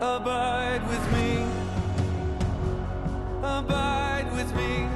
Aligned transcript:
abide 0.00 0.86
with 0.88 1.12
me, 1.12 1.44
abide 3.42 4.28
with 4.32 4.54
me. 4.54 4.88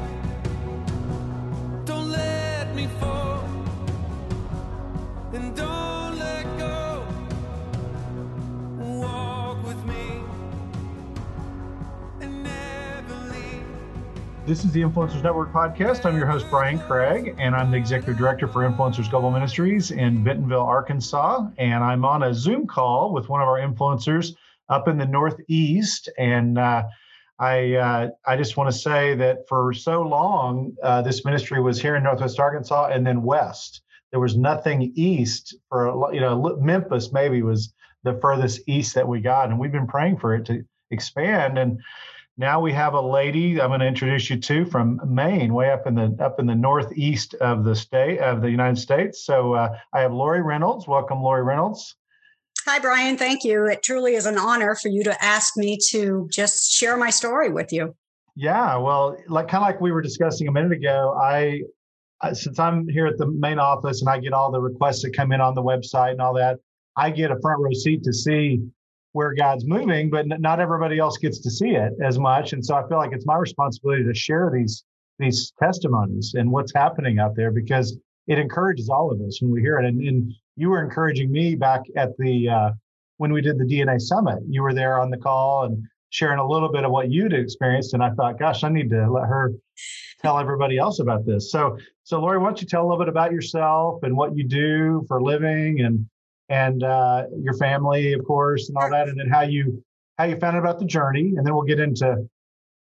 Don't 1.85 2.13
let 2.13 2.73
me 2.77 2.87
fall, 3.01 3.45
and 5.33 5.57
don't 5.57 6.19
let 6.21 6.45
go. 6.57 7.05
Walk 8.79 9.67
with 9.67 9.85
me, 9.87 10.23
and 12.21 12.45
never 12.45 13.15
leave. 13.33 13.65
This 14.47 14.65
is 14.65 14.71
the 14.71 14.83
Influencers 14.83 15.25
Network 15.25 15.53
podcast. 15.53 16.07
I'm 16.07 16.17
your 16.17 16.27
host, 16.27 16.47
Brian 16.49 16.79
Craig, 16.79 17.35
and 17.41 17.57
I'm 17.57 17.73
the 17.73 17.77
executive 17.77 18.19
director 18.19 18.47
for 18.47 18.63
Influencers 18.71 19.11
Global 19.11 19.33
Ministries 19.33 19.91
in 19.91 20.23
Bentonville, 20.23 20.61
Arkansas. 20.63 21.49
And 21.59 21.83
I'm 21.83 22.05
on 22.05 22.23
a 22.23 22.33
Zoom 22.33 22.69
call 22.69 23.13
with 23.13 23.29
one 23.29 23.43
of 23.43 23.49
our 23.49 23.59
influencers 23.59 24.37
up 24.69 24.89
in 24.89 24.99
the 24.99 25.07
Northeast. 25.07 26.09
And 26.19 26.59
uh, 26.59 26.85
I, 27.39 27.75
uh, 27.75 28.09
I 28.27 28.37
just 28.37 28.57
want 28.57 28.73
to 28.73 28.79
say 28.79 29.15
that 29.17 29.49
for 29.49 29.73
so 29.73 30.03
long, 30.03 30.75
uh, 30.83 31.03
this 31.03 31.25
ministry 31.25 31.61
was 31.61 31.81
here 31.81 31.97
in 31.97 32.03
Northwest 32.05 32.39
Arkansas 32.39 32.91
and 32.93 33.07
then 33.07 33.23
West. 33.23 33.83
There 34.11 34.21
was 34.21 34.37
nothing 34.37 34.93
east 34.95 35.57
for, 35.69 36.13
you 36.13 36.21
know, 36.21 36.57
Memphis 36.61 37.13
maybe 37.13 37.43
was 37.43 37.73
the 38.05 38.19
furthest 38.21 38.61
east 38.67 38.95
that 38.95 39.09
we 39.09 39.21
got. 39.21 39.49
And 39.49 39.59
we've 39.59 39.73
been 39.73 39.87
praying 39.87 40.19
for 40.19 40.35
it 40.35 40.45
to 40.47 40.65
expand. 40.91 41.59
And 41.59 41.81
now 42.37 42.61
we 42.61 42.73
have 42.73 42.95
a 42.95 43.01
lady 43.01 43.61
I'm 43.61 43.71
going 43.71 43.81
to 43.81 43.87
introduce 43.87 44.31
you 44.31 44.39
to 44.39 44.65
from 44.65 45.01
Maine, 45.07 45.53
way 45.53 45.71
up 45.71 45.87
in 45.87 45.95
the 45.95 46.17
up 46.21 46.41
in 46.41 46.47
the 46.47 46.55
northeast 46.55 47.35
of 47.35 47.65
the 47.65 47.77
state 47.77 48.21
of 48.21 48.41
the 48.41 48.51
United 48.51 48.79
States. 48.79 49.25
So 49.25 49.55
uh, 49.55 49.77
I 49.93 50.01
have 50.01 50.13
Lori 50.13 50.43
Reynolds. 50.43 50.89
Welcome, 50.89 51.23
Lori 51.23 51.43
Reynolds. 51.43 51.97
Hi, 52.65 52.79
Brian. 52.79 53.17
Thank 53.17 53.43
you. 53.43 53.67
It 53.67 53.83
truly 53.83 54.15
is 54.15 54.27
an 54.27 54.39
honor 54.39 54.77
for 54.77 54.89
you 54.89 55.03
to 55.05 55.25
ask 55.25 55.57
me 55.57 55.79
to 55.89 56.29
just 56.31 56.73
share 56.73 56.97
my 56.97 57.11
story 57.11 57.51
with 57.51 57.73
you. 57.73 57.95
Yeah, 58.37 58.77
well, 58.77 59.17
like 59.29 59.49
kind 59.49 59.63
of 59.63 59.69
like 59.69 59.81
we 59.81 59.91
were 59.91 60.01
discussing 60.01 60.47
a 60.47 60.53
minute 60.53 60.73
ago, 60.73 61.19
I, 61.21 61.63
since 62.33 62.59
I'm 62.59 62.89
here 62.89 63.07
at 63.07 63.19
the 63.19 63.27
main 63.27 63.59
office 63.59 64.01
and 64.01 64.09
I 64.09 64.19
get 64.19 64.33
all 64.33 64.53
the 64.53 64.61
requests 64.61 65.03
that 65.03 65.15
come 65.17 65.33
in 65.33 65.41
on 65.41 65.55
the 65.55 65.63
website 65.63 66.13
and 66.13 66.21
all 66.21 66.35
that, 66.35 66.59
I 66.97 67.11
get 67.11 67.31
a 67.31 67.41
front 67.41 67.61
row 67.61 67.73
seat 67.73 68.05
to 68.05 68.13
see 68.13 68.61
where 69.11 69.35
God's 69.35 69.67
moving, 69.67 70.09
but 70.09 70.27
not 70.27 70.61
everybody 70.61 70.99
else 70.99 71.19
gets 71.19 71.41
to 71.41 71.51
see 71.51 71.71
it 71.71 71.93
as 72.03 72.19
much. 72.19 72.53
And 72.53 72.65
so 72.65 72.77
I 72.77 72.87
feel 72.89 72.99
like 72.99 73.13
it's 73.13 73.27
my 73.27 73.37
responsibility 73.37 74.05
to 74.05 74.15
share 74.15 74.51
these 74.55 74.85
these 75.19 75.53
testimonies 75.63 76.33
and 76.35 76.51
what's 76.51 76.73
happening 76.75 77.19
out 77.19 77.37
there 77.37 77.51
because 77.51 77.97
it 78.27 78.39
encourages 78.39 78.89
all 78.89 79.13
of 79.13 79.21
us 79.21 79.41
when 79.43 79.51
we 79.51 79.61
hear 79.61 79.79
it. 79.79 79.85
And, 79.85 80.01
and 80.01 80.33
you 80.57 80.71
were 80.71 80.83
encouraging 80.83 81.31
me 81.31 81.55
back 81.55 81.83
at 81.97 82.17
the 82.19 82.49
uh, 82.49 82.71
when 83.17 83.33
we 83.33 83.41
did 83.41 83.59
the 83.59 83.65
DNA 83.65 84.01
summit. 84.01 84.39
You 84.49 84.63
were 84.63 84.75
there 84.75 85.01
on 85.01 85.11
the 85.11 85.17
call 85.17 85.65
and 85.65 85.83
sharing 86.11 86.39
a 86.39 86.47
little 86.47 86.71
bit 86.71 86.85
of 86.85 86.91
what 86.91 87.11
you'd 87.11 87.33
experienced. 87.33 87.95
And 87.95 88.03
I 88.03 88.11
thought, 88.11 88.39
gosh, 88.39 88.65
I 88.65 88.69
need 88.69 88.91
to 88.91 89.11
let 89.11 89.25
her 89.27 89.53
tell 90.21 90.39
everybody 90.39 90.77
else 90.77 91.01
about 91.01 91.25
this. 91.25 91.51
So, 91.51 91.79
so 92.05 92.21
Lori, 92.21 92.39
why 92.39 92.47
don't 92.47 92.61
you 92.61 92.67
tell 92.67 92.83
a 92.83 92.87
little 92.87 92.99
bit 92.99 93.09
about 93.09 93.33
yourself 93.33 94.03
and 94.03 94.17
what 94.17 94.37
you 94.37 94.45
do 94.45 95.05
for 95.09 95.19
a 95.19 95.25
living 95.25 95.81
and 95.81 96.07
and 96.49 96.83
uh, 96.83 97.25
your 97.41 97.55
family, 97.55 98.13
of 98.13 98.25
course, 98.27 98.69
and 98.69 98.77
all 98.77 98.91
that, 98.91 99.09
and 99.09 99.19
then 99.19 99.29
how 99.29 99.41
you 99.41 99.83
how 100.19 100.25
you 100.25 100.37
found 100.37 100.57
out 100.57 100.63
about 100.63 100.79
the 100.79 100.85
journey, 100.85 101.33
and 101.37 101.47
then 101.47 101.55
we'll 101.55 101.63
get 101.63 101.81
into 101.81 102.29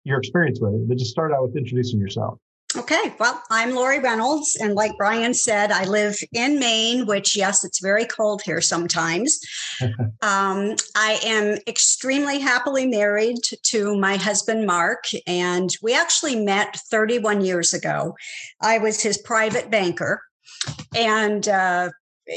your 0.04 0.20
experience 0.20 0.60
with 0.60 0.74
it. 0.74 0.88
But 0.90 0.98
just 0.98 1.12
start 1.12 1.32
out 1.32 1.44
with 1.44 1.56
introducing 1.56 2.00
yourself. 2.00 2.38
Okay, 2.78 3.14
well, 3.20 3.42
I'm 3.50 3.76
Lori 3.76 4.00
Reynolds, 4.00 4.56
and 4.56 4.76
like 4.76 4.98
Brian 4.98 5.34
said, 5.34 5.72
I 5.72 5.84
live 5.84 6.18
in 6.32 6.58
Maine, 6.58 7.06
which, 7.06 7.36
yes, 7.36 7.66
it's 7.66 7.82
very 7.82 8.06
cold 8.06 8.42
here 8.44 8.62
sometimes. 8.62 9.40
um, 10.22 10.76
I 10.96 11.20
am 11.24 11.58
extremely 11.68 12.40
happily 12.40 12.86
married 12.86 13.40
to 13.64 13.98
my 13.98 14.16
husband, 14.16 14.66
Mark, 14.66 15.04
and 15.28 15.70
we 15.82 15.94
actually 15.94 16.38
met 16.38 16.78
31 16.90 17.42
years 17.42 17.74
ago. 17.74 18.16
I 18.62 18.78
was 18.78 19.02
his 19.02 19.18
private 19.18 19.70
banker, 19.70 20.22
and 20.96 21.48
uh, 21.50 21.90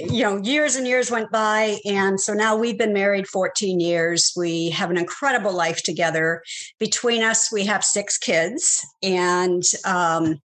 you 0.03 0.23
know, 0.23 0.37
years 0.43 0.77
and 0.77 0.87
years 0.87 1.11
went 1.11 1.31
by. 1.31 1.79
And 1.85 2.21
so 2.21 2.33
now 2.33 2.57
we've 2.57 2.79
been 2.79 2.93
married 2.93 3.27
14 3.29 3.81
years. 3.81 4.33
We 4.37 4.71
have 4.71 4.91
an 4.91 4.97
incredible 4.97 5.53
life 5.53 5.83
together. 5.83 6.43
Between 6.79 7.23
us, 7.23 7.53
we 7.53 7.65
have 7.67 7.85
six 7.85 8.19
kids. 8.19 8.85
And 9.03 9.63
um, 9.85 10.41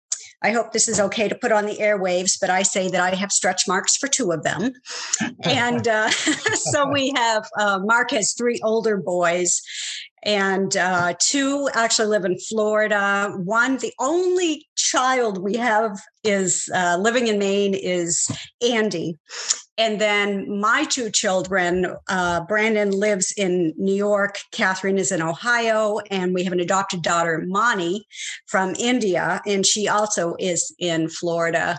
I 0.43 0.51
hope 0.51 0.73
this 0.73 0.87
is 0.87 0.99
okay 0.99 1.27
to 1.27 1.35
put 1.35 1.51
on 1.51 1.65
the 1.65 1.77
airwaves, 1.77 2.37
but 2.39 2.49
I 2.49 2.61
say 2.61 2.87
that 2.89 3.01
I 3.01 3.15
have 3.15 3.31
stretch 3.31 3.67
marks 3.67 3.97
for 3.97 4.07
two 4.07 4.31
of 4.31 4.43
them. 4.43 4.73
and 5.43 5.87
uh, 5.87 6.09
so 6.53 6.87
we 6.89 7.11
have, 7.15 7.47
uh, 7.57 7.79
Mark 7.83 8.11
has 8.11 8.33
three 8.33 8.59
older 8.63 8.97
boys, 8.97 9.61
and 10.25 10.75
uh, 10.75 11.13
two 11.19 11.69
actually 11.73 12.07
live 12.07 12.25
in 12.25 12.37
Florida. 12.39 13.31
One, 13.37 13.77
the 13.77 13.93
only 13.99 14.67
child 14.75 15.37
we 15.37 15.55
have 15.55 16.01
is 16.23 16.67
uh, 16.73 16.97
living 16.99 17.27
in 17.27 17.37
Maine 17.37 17.75
is 17.75 18.27
Andy. 18.67 19.17
And 19.77 20.01
then 20.01 20.59
my 20.59 20.85
two 20.85 21.11
children, 21.11 21.95
uh, 22.09 22.41
Brandon 22.45 22.91
lives 22.91 23.33
in 23.37 23.73
New 23.77 23.93
York, 23.93 24.39
Catherine 24.51 24.97
is 24.97 25.11
in 25.11 25.21
Ohio, 25.21 25.99
and 26.09 26.33
we 26.33 26.43
have 26.45 26.53
an 26.53 26.61
adopted 26.61 27.01
daughter, 27.01 27.43
Mani, 27.45 28.05
from 28.47 28.73
India, 28.79 29.41
and 29.45 29.65
she 29.65 29.87
also 29.87 30.35
is 30.39 30.73
in 30.79 31.09
Florida. 31.09 31.77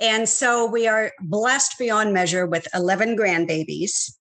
And 0.00 0.28
so 0.28 0.66
we 0.66 0.86
are 0.88 1.12
blessed 1.20 1.78
beyond 1.78 2.12
measure 2.12 2.46
with 2.46 2.66
11 2.74 3.16
grandbabies, 3.16 4.12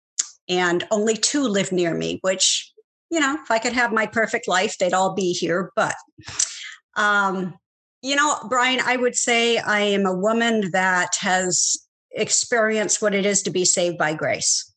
and 0.48 0.88
only 0.92 1.16
two 1.18 1.42
live 1.42 1.72
near 1.72 1.96
me, 1.96 2.20
which 2.22 2.72
you 3.10 3.20
know, 3.20 3.38
if 3.42 3.52
I 3.52 3.60
could 3.60 3.74
have 3.74 3.94
my 3.94 4.06
perfect 4.06 4.48
life, 4.48 4.78
they'd 4.78 4.94
all 4.94 5.14
be 5.14 5.34
here. 5.34 5.72
But, 5.76 5.96
um, 6.98 7.56
you 8.02 8.16
know, 8.16 8.38
Brian, 8.50 8.82
I 8.86 8.98
would 8.98 9.16
say 9.16 9.58
I 9.58 9.80
am 9.82 10.06
a 10.06 10.16
woman 10.16 10.72
that 10.72 11.16
has 11.20 11.78
experienced 12.12 13.02
what 13.02 13.14
it 13.14 13.26
is 13.26 13.42
to 13.44 13.52
be 13.52 13.66
saved 13.66 13.98
by 13.98 14.14
grace. 14.14 14.72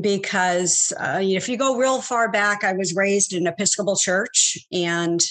Because 0.00 0.92
uh, 0.98 1.20
if 1.20 1.48
you 1.48 1.56
go 1.58 1.76
real 1.76 2.00
far 2.00 2.30
back, 2.30 2.64
I 2.64 2.72
was 2.72 2.96
raised 2.96 3.34
in 3.34 3.46
an 3.46 3.52
Episcopal 3.52 3.96
church 3.96 4.56
and 4.72 5.22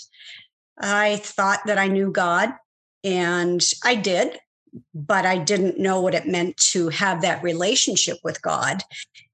I 0.79 1.17
thought 1.17 1.61
that 1.65 1.77
I 1.77 1.87
knew 1.87 2.11
God, 2.11 2.53
and 3.03 3.63
I 3.83 3.95
did, 3.95 4.39
but 4.93 5.25
I 5.25 5.37
didn't 5.37 5.79
know 5.79 6.01
what 6.01 6.15
it 6.15 6.27
meant 6.27 6.57
to 6.71 6.89
have 6.89 7.21
that 7.21 7.43
relationship 7.43 8.17
with 8.23 8.41
God. 8.41 8.83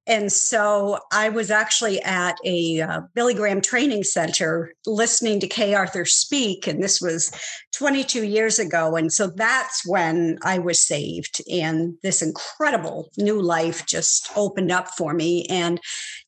And 0.08 0.32
so 0.32 1.00
I 1.12 1.28
was 1.28 1.52
actually 1.52 2.02
at 2.02 2.38
a 2.46 2.80
uh, 2.82 3.02
Billy 3.14 3.34
Graham 3.34 3.60
training 3.60 4.04
center 4.04 4.72
listening 4.86 5.42
to 5.42 5.48
Kay 5.48 5.74
Arthur 5.74 6.06
speak. 6.06 6.66
And 6.66 6.82
this 6.82 7.02
was 7.02 7.30
22 7.76 8.24
years 8.24 8.58
ago. 8.58 8.96
And 8.96 9.12
so 9.12 9.28
that's 9.28 9.86
when 9.86 10.40
I 10.44 10.60
was 10.60 10.80
saved. 10.80 11.42
And 11.52 11.96
this 12.04 12.22
incredible 12.22 13.10
new 13.18 13.42
life 13.42 13.86
just 13.86 14.30
opened 14.38 14.72
up 14.72 14.88
for 14.98 15.14
me. 15.14 15.46
And, 15.50 15.80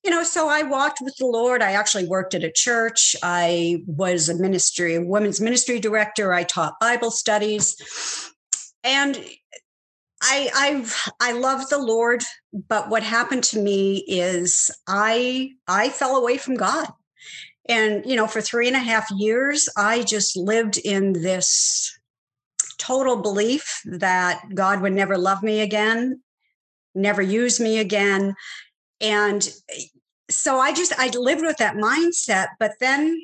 you 0.04 0.12
know, 0.12 0.24
so 0.24 0.50
I 0.50 0.64
walked 0.64 1.00
with 1.02 1.16
the 1.18 1.26
Lord. 1.26 1.62
I 1.62 1.72
actually 1.72 2.06
worked 2.06 2.34
at 2.34 2.44
a 2.44 2.52
church. 2.52 3.16
I 3.24 3.82
was 3.88 4.28
a 4.28 4.38
ministry, 4.38 4.96
a 4.96 5.02
women's 5.02 5.40
ministry 5.40 5.80
director. 5.80 6.34
I 6.34 6.44
taught 6.44 6.80
Bible 6.82 7.12
studies. 7.12 7.78
And 8.84 9.24
I 10.22 10.50
I 10.54 11.30
I 11.30 11.32
love 11.34 11.70
the 11.70 11.80
Lord, 11.80 12.24
but 12.54 12.90
what 12.90 13.04
happened 13.04 13.44
to 13.46 13.60
me 13.60 14.04
is 14.08 14.70
I 14.88 15.52
I 15.68 15.90
fell 15.90 16.16
away 16.16 16.38
from 16.38 16.56
God. 16.56 16.88
And 17.68 18.06
you 18.06 18.16
know, 18.16 18.28
for 18.28 18.42
three 18.42 18.68
and 18.68 18.76
a 18.76 18.80
half 18.80 19.10
years, 19.12 19.70
I 19.78 20.04
just 20.04 20.36
lived 20.36 20.78
in 20.78 21.14
this 21.14 21.98
total 22.78 23.22
belief 23.22 23.82
that 23.86 24.42
God 24.56 24.82
would 24.82 24.94
never 24.94 25.18
love 25.18 25.44
me 25.44 25.62
again, 25.62 26.22
never 26.96 27.22
use 27.22 27.60
me 27.60 27.78
again. 27.78 28.34
And 29.00 29.48
eh, 29.70 29.84
so 30.30 30.60
I 30.60 30.74
just 30.74 30.94
I 30.98 31.08
lived 31.10 31.42
with 31.42 31.58
that 31.58 31.76
mindset, 31.76 32.48
but 32.60 32.74
then 32.80 33.20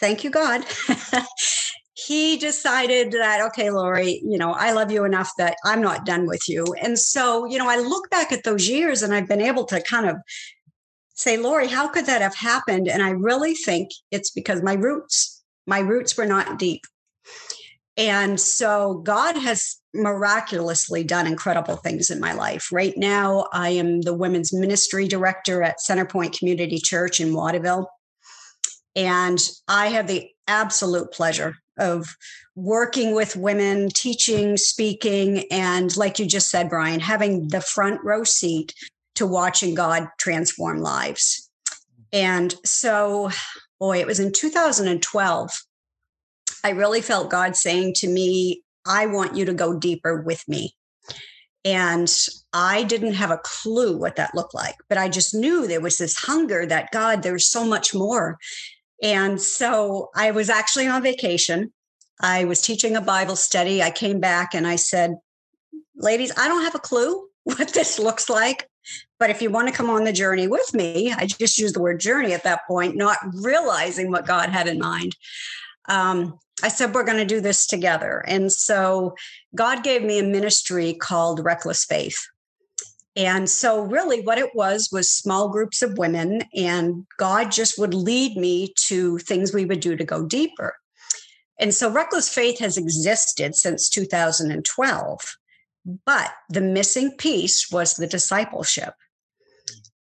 thank 0.00 0.24
you, 0.24 0.30
God. 0.30 0.64
he 2.06 2.36
decided 2.36 3.12
that 3.12 3.40
okay 3.40 3.70
lori 3.70 4.20
you 4.24 4.38
know 4.38 4.52
i 4.52 4.72
love 4.72 4.90
you 4.90 5.04
enough 5.04 5.30
that 5.38 5.56
i'm 5.64 5.80
not 5.80 6.06
done 6.06 6.26
with 6.26 6.48
you. 6.48 6.64
And 6.80 6.98
so 6.98 7.44
you 7.46 7.58
know 7.58 7.68
i 7.68 7.76
look 7.76 8.10
back 8.10 8.32
at 8.32 8.44
those 8.44 8.68
years 8.68 9.02
and 9.02 9.14
i've 9.14 9.28
been 9.28 9.40
able 9.40 9.64
to 9.66 9.80
kind 9.82 10.08
of 10.08 10.16
say 11.14 11.36
lori 11.36 11.68
how 11.68 11.88
could 11.88 12.06
that 12.06 12.22
have 12.22 12.34
happened? 12.34 12.88
And 12.88 13.02
i 13.02 13.10
really 13.10 13.54
think 13.54 13.90
it's 14.10 14.30
because 14.30 14.62
my 14.62 14.74
roots 14.74 15.42
my 15.66 15.78
roots 15.78 16.16
were 16.16 16.26
not 16.26 16.58
deep. 16.58 16.82
And 17.96 18.40
so 18.40 19.02
god 19.04 19.36
has 19.36 19.76
miraculously 19.94 21.04
done 21.04 21.26
incredible 21.26 21.76
things 21.76 22.10
in 22.10 22.18
my 22.20 22.32
life. 22.32 22.70
Right 22.72 22.96
now 22.96 23.46
i 23.52 23.70
am 23.70 24.00
the 24.00 24.14
women's 24.14 24.52
ministry 24.52 25.06
director 25.06 25.62
at 25.62 25.78
centerpoint 25.78 26.38
community 26.38 26.78
church 26.78 27.20
in 27.20 27.34
waterville. 27.34 27.88
And 28.96 29.38
i 29.68 29.88
have 29.88 30.06
the 30.06 30.28
absolute 30.48 31.12
pleasure 31.12 31.56
of 31.78 32.16
working 32.54 33.14
with 33.14 33.36
women, 33.36 33.88
teaching, 33.88 34.56
speaking, 34.56 35.44
and 35.50 35.96
like 35.96 36.18
you 36.18 36.26
just 36.26 36.48
said, 36.48 36.68
Brian, 36.68 37.00
having 37.00 37.48
the 37.48 37.60
front 37.60 38.02
row 38.04 38.24
seat 38.24 38.74
to 39.14 39.26
watching 39.26 39.74
God 39.74 40.08
transform 40.18 40.78
lives. 40.78 41.48
And 42.12 42.54
so, 42.64 43.30
boy, 43.80 43.98
it 43.98 44.06
was 44.06 44.20
in 44.20 44.32
2012. 44.32 45.50
I 46.64 46.70
really 46.70 47.00
felt 47.00 47.30
God 47.30 47.56
saying 47.56 47.94
to 47.96 48.08
me, 48.08 48.62
I 48.86 49.06
want 49.06 49.36
you 49.36 49.44
to 49.46 49.54
go 49.54 49.78
deeper 49.78 50.22
with 50.22 50.46
me. 50.48 50.74
And 51.64 52.12
I 52.52 52.82
didn't 52.82 53.14
have 53.14 53.30
a 53.30 53.40
clue 53.44 53.96
what 53.96 54.16
that 54.16 54.34
looked 54.34 54.54
like, 54.54 54.74
but 54.88 54.98
I 54.98 55.08
just 55.08 55.32
knew 55.32 55.66
there 55.66 55.80
was 55.80 55.98
this 55.98 56.16
hunger 56.16 56.66
that 56.66 56.90
God, 56.90 57.22
there's 57.22 57.48
so 57.48 57.64
much 57.64 57.94
more. 57.94 58.38
And 59.02 59.40
so 59.40 60.10
I 60.14 60.30
was 60.30 60.48
actually 60.48 60.86
on 60.86 61.02
vacation. 61.02 61.72
I 62.20 62.44
was 62.44 62.62
teaching 62.62 62.96
a 62.96 63.00
Bible 63.00 63.36
study. 63.36 63.82
I 63.82 63.90
came 63.90 64.20
back 64.20 64.54
and 64.54 64.66
I 64.66 64.76
said, 64.76 65.16
Ladies, 65.96 66.32
I 66.38 66.48
don't 66.48 66.62
have 66.62 66.74
a 66.74 66.80
clue 66.80 67.26
what 67.44 67.74
this 67.74 67.98
looks 67.98 68.30
like. 68.30 68.68
But 69.18 69.30
if 69.30 69.40
you 69.40 69.50
want 69.50 69.68
to 69.68 69.74
come 69.74 69.90
on 69.90 70.04
the 70.04 70.12
journey 70.12 70.48
with 70.48 70.74
me, 70.74 71.12
I 71.12 71.26
just 71.26 71.58
used 71.58 71.74
the 71.74 71.80
word 71.80 72.00
journey 72.00 72.32
at 72.32 72.42
that 72.44 72.66
point, 72.66 72.96
not 72.96 73.18
realizing 73.34 74.10
what 74.10 74.26
God 74.26 74.48
had 74.48 74.66
in 74.66 74.78
mind. 74.78 75.14
Um, 75.88 76.38
I 76.62 76.68
said, 76.68 76.94
we're 76.94 77.04
going 77.04 77.18
to 77.18 77.24
do 77.24 77.40
this 77.40 77.66
together. 77.66 78.24
And 78.26 78.52
so 78.52 79.14
God 79.54 79.84
gave 79.84 80.02
me 80.02 80.18
a 80.18 80.24
ministry 80.24 80.94
called 80.94 81.44
Reckless 81.44 81.84
Faith. 81.84 82.18
And 83.14 83.48
so, 83.48 83.82
really, 83.82 84.22
what 84.22 84.38
it 84.38 84.54
was 84.54 84.88
was 84.90 85.10
small 85.10 85.50
groups 85.50 85.82
of 85.82 85.98
women, 85.98 86.42
and 86.54 87.06
God 87.18 87.52
just 87.52 87.78
would 87.78 87.92
lead 87.92 88.38
me 88.38 88.72
to 88.86 89.18
things 89.18 89.52
we 89.52 89.66
would 89.66 89.80
do 89.80 89.96
to 89.96 90.04
go 90.04 90.24
deeper. 90.24 90.74
And 91.60 91.74
so, 91.74 91.90
Reckless 91.90 92.32
Faith 92.32 92.58
has 92.60 92.78
existed 92.78 93.54
since 93.54 93.90
2012. 93.90 95.20
But 96.06 96.32
the 96.48 96.60
missing 96.60 97.10
piece 97.18 97.70
was 97.70 97.94
the 97.94 98.06
discipleship. 98.06 98.94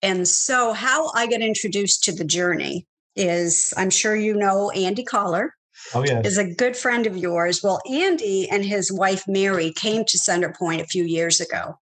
And 0.03 0.27
so, 0.27 0.73
how 0.73 1.13
I 1.15 1.29
got 1.29 1.43
introduced 1.43 2.03
to 2.05 2.13
the 2.13 2.25
journey 2.25 2.87
is 3.15 3.73
I'm 3.77 3.91
sure 3.91 4.17
you 4.17 4.35
know 4.35 4.71
Andy 4.71 5.05
Collar. 5.05 5.55
Oh, 5.95 6.05
yeah. 6.05 6.23
Is 6.25 6.39
a 6.39 6.55
good 6.55 6.77
friend 6.77 7.07
of 7.07 7.17
yours. 7.17 7.63
Well, 7.63 7.81
Andy 7.89 8.49
and 8.51 8.65
his 8.65 8.91
wife 8.91 9.25
Mary 9.29 9.73
came 9.73 10.05
to 10.07 10.19
Centerpoint 10.19 10.81
a 10.81 10.87
few 10.87 11.05
years 11.05 11.41
ago. 11.41 11.79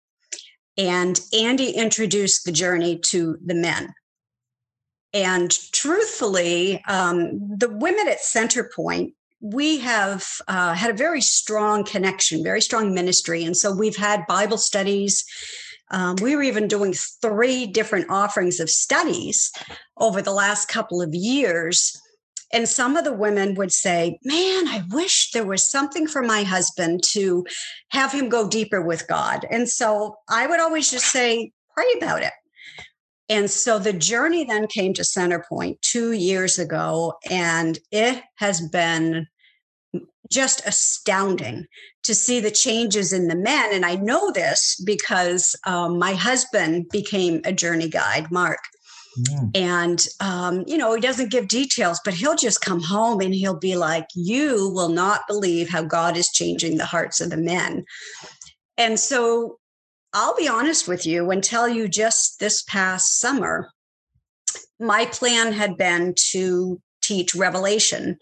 And 0.77 1.19
Andy 1.33 1.71
introduced 1.71 2.45
the 2.45 2.51
journey 2.51 2.97
to 3.00 3.38
the 3.44 3.56
men. 3.56 3.94
And 5.13 5.51
truthfully, 5.73 6.81
um, 6.88 7.57
the 7.57 7.69
women 7.69 8.07
at 8.07 8.19
Centerpoint 8.19 9.13
we 9.41 9.79
have 9.79 10.25
uh, 10.47 10.73
had 10.73 10.91
a 10.91 10.97
very 10.97 11.19
strong 11.19 11.83
connection, 11.83 12.44
very 12.44 12.62
strong 12.62 12.94
ministry. 12.94 13.44
And 13.44 13.57
so 13.57 13.73
we've 13.73 13.97
had 13.97 14.27
Bible 14.27 14.57
studies. 14.57 15.25
Um, 15.89 16.15
we 16.21 16.35
were 16.35 16.44
even 16.44 16.68
doing 16.68 16.94
three 16.94 17.65
different 17.65 18.09
offerings 18.09 18.59
of 18.59 18.69
studies 18.69 19.51
over 19.97 20.21
the 20.21 20.31
last 20.31 20.68
couple 20.68 21.01
of 21.01 21.15
years. 21.15 22.00
And 22.53 22.68
some 22.68 22.98
of 22.98 23.03
the 23.03 23.13
women 23.13 23.56
would 23.56 23.71
say, 23.71 24.19
Man, 24.24 24.68
I 24.68 24.83
wish 24.89 25.31
there 25.31 25.45
was 25.45 25.63
something 25.63 26.07
for 26.07 26.21
my 26.21 26.44
husband 26.44 27.03
to 27.12 27.45
have 27.89 28.12
him 28.12 28.30
go 28.30 28.48
deeper 28.48 28.81
with 28.81 29.07
God. 29.07 29.45
And 29.50 29.69
so 29.69 30.15
I 30.30 30.48
would 30.48 30.59
always 30.59 30.92
just 30.92 31.06
say, 31.06 31.51
Pray 31.75 31.88
about 31.98 32.24
it. 32.24 32.33
And 33.30 33.50
so 33.50 33.80
the 33.80 33.94
journey 33.94 34.44
then 34.44 34.68
came 34.68 34.94
to 34.95 35.03
Centerpoint 35.03 35.80
two 35.80 36.12
years 36.12 36.59
ago, 36.59 37.13
and 37.30 37.80
it 37.89 38.21
has 38.36 38.59
been 38.59 39.27
just 40.30 40.65
astounding 40.65 41.65
to 42.04 42.15
see 42.15 42.39
the 42.39 42.51
changes 42.51 43.13
in 43.13 43.27
the 43.27 43.36
men. 43.36 43.69
And 43.74 43.86
I 43.86 43.95
know 43.95 44.31
this 44.31 44.81
because 44.86 45.56
um, 45.65 46.00
my 46.00 46.13
husband 46.13 46.89
became 46.89 47.42
a 47.45 47.54
journey 47.54 47.89
guide, 47.89 48.31
Mark. 48.31 48.59
Mm. 49.17 49.57
And, 49.57 50.07
um, 50.19 50.63
you 50.67 50.77
know, 50.77 50.93
he 50.93 51.01
doesn't 51.01 51.31
give 51.31 51.47
details, 51.47 51.99
but 52.03 52.13
he'll 52.13 52.35
just 52.35 52.61
come 52.61 52.81
home 52.81 53.19
and 53.19 53.33
he'll 53.33 53.59
be 53.59 53.75
like, 53.75 54.07
You 54.15 54.69
will 54.69 54.89
not 54.89 55.27
believe 55.27 55.69
how 55.69 55.83
God 55.83 56.15
is 56.17 56.29
changing 56.29 56.77
the 56.77 56.85
hearts 56.85 57.19
of 57.19 57.29
the 57.29 57.37
men. 57.37 57.85
And 58.77 58.99
so 58.99 59.57
I'll 60.13 60.35
be 60.35 60.47
honest 60.47 60.87
with 60.87 61.05
you 61.05 61.29
and 61.31 61.43
tell 61.43 61.67
you 61.67 61.87
just 61.87 62.39
this 62.39 62.61
past 62.63 63.19
summer, 63.19 63.71
my 64.79 65.05
plan 65.05 65.53
had 65.53 65.77
been 65.77 66.13
to 66.31 66.81
teach 67.01 67.35
Revelation 67.35 68.17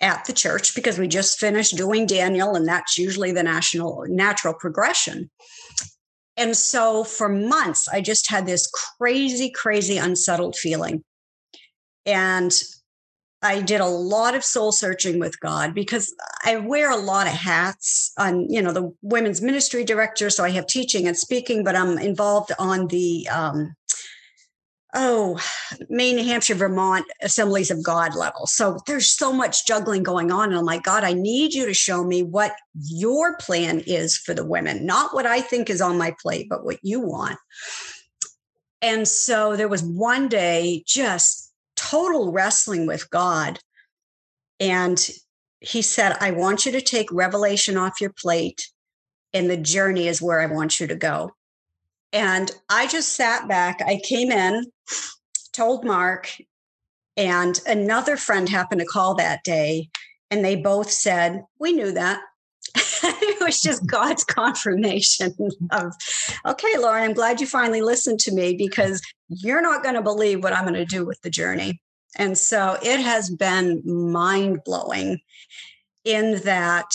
at 0.00 0.24
the 0.24 0.32
church 0.32 0.74
because 0.74 0.98
we 0.98 1.06
just 1.06 1.38
finished 1.38 1.76
doing 1.76 2.06
Daniel, 2.06 2.54
and 2.54 2.66
that's 2.66 2.96
usually 2.96 3.32
the 3.32 3.42
national 3.42 4.06
natural 4.08 4.54
progression. 4.54 5.30
And 6.40 6.56
so 6.56 7.04
for 7.04 7.28
months, 7.28 7.86
I 7.86 8.00
just 8.00 8.30
had 8.30 8.46
this 8.46 8.66
crazy, 8.98 9.50
crazy 9.50 9.98
unsettled 9.98 10.56
feeling. 10.56 11.04
And 12.06 12.50
I 13.42 13.60
did 13.60 13.82
a 13.82 13.86
lot 13.86 14.34
of 14.34 14.42
soul 14.42 14.72
searching 14.72 15.18
with 15.18 15.38
God 15.40 15.74
because 15.74 16.14
I 16.46 16.56
wear 16.56 16.90
a 16.90 16.96
lot 16.96 17.26
of 17.26 17.34
hats 17.34 18.12
on, 18.18 18.48
you 18.48 18.62
know, 18.62 18.72
the 18.72 18.90
women's 19.02 19.42
ministry 19.42 19.84
director. 19.84 20.30
So 20.30 20.42
I 20.42 20.50
have 20.50 20.66
teaching 20.66 21.06
and 21.06 21.16
speaking, 21.16 21.62
but 21.62 21.76
I'm 21.76 21.98
involved 21.98 22.52
on 22.58 22.86
the 22.86 23.28
um, 23.28 23.74
oh, 24.94 25.40
Maine, 25.88 26.16
New 26.16 26.24
Hampshire, 26.24 26.54
Vermont 26.54 27.06
assemblies 27.22 27.70
of 27.70 27.84
God 27.84 28.14
level. 28.14 28.46
So 28.46 28.78
there's 28.86 29.10
so 29.10 29.32
much 29.32 29.66
juggling 29.66 30.02
going 30.02 30.30
on. 30.32 30.50
And 30.50 30.58
I'm 30.58 30.64
like, 30.64 30.82
God, 30.82 31.04
I 31.04 31.12
need 31.12 31.54
you 31.54 31.66
to 31.66 31.74
show 31.74 32.04
me 32.04 32.22
what 32.22 32.54
your 32.74 33.36
plan 33.36 33.80
is 33.86 34.16
for 34.16 34.34
the 34.34 34.44
women, 34.44 34.86
not 34.86 35.14
what 35.14 35.26
I 35.26 35.40
think 35.40 35.70
is 35.70 35.80
on 35.80 35.98
my 35.98 36.14
plate, 36.20 36.48
but 36.48 36.64
what 36.64 36.78
you 36.82 37.00
want. 37.00 37.38
And 38.82 39.06
so 39.06 39.56
there 39.56 39.68
was 39.68 39.82
one 39.82 40.28
day 40.28 40.82
just 40.86 41.52
total 41.76 42.32
wrestling 42.32 42.86
with 42.86 43.08
God. 43.10 43.58
And 44.58 45.08
he 45.60 45.82
said, 45.82 46.16
I 46.20 46.30
want 46.30 46.64
you 46.64 46.72
to 46.72 46.80
take 46.80 47.12
revelation 47.12 47.76
off 47.76 48.00
your 48.00 48.12
plate, 48.18 48.70
and 49.32 49.48
the 49.48 49.56
journey 49.56 50.08
is 50.08 50.22
where 50.22 50.40
I 50.40 50.46
want 50.46 50.80
you 50.80 50.86
to 50.86 50.94
go. 50.94 51.32
And 52.12 52.50
I 52.68 52.86
just 52.86 53.14
sat 53.14 53.46
back. 53.46 53.80
I 53.86 54.00
came 54.02 54.32
in, 54.32 54.64
told 55.52 55.84
Mark, 55.84 56.30
and 57.16 57.60
another 57.66 58.16
friend 58.16 58.48
happened 58.48 58.80
to 58.80 58.86
call 58.86 59.14
that 59.14 59.44
day. 59.44 59.90
And 60.30 60.44
they 60.44 60.56
both 60.56 60.90
said, 60.90 61.42
We 61.58 61.72
knew 61.72 61.92
that. 61.92 62.20
it 62.74 63.42
was 63.42 63.60
just 63.60 63.86
God's 63.90 64.24
confirmation 64.24 65.34
of, 65.72 65.92
okay, 66.46 66.78
Lauren, 66.78 67.04
I'm 67.04 67.14
glad 67.14 67.40
you 67.40 67.46
finally 67.46 67.82
listened 67.82 68.20
to 68.20 68.32
me 68.32 68.54
because 68.56 69.02
you're 69.28 69.62
not 69.62 69.82
going 69.82 69.96
to 69.96 70.02
believe 70.02 70.42
what 70.42 70.52
I'm 70.52 70.64
going 70.64 70.74
to 70.74 70.84
do 70.84 71.04
with 71.04 71.20
the 71.22 71.30
journey. 71.30 71.80
And 72.16 72.36
so 72.36 72.76
it 72.82 73.00
has 73.00 73.30
been 73.30 73.82
mind 73.84 74.60
blowing 74.64 75.20
in 76.04 76.40
that 76.44 76.90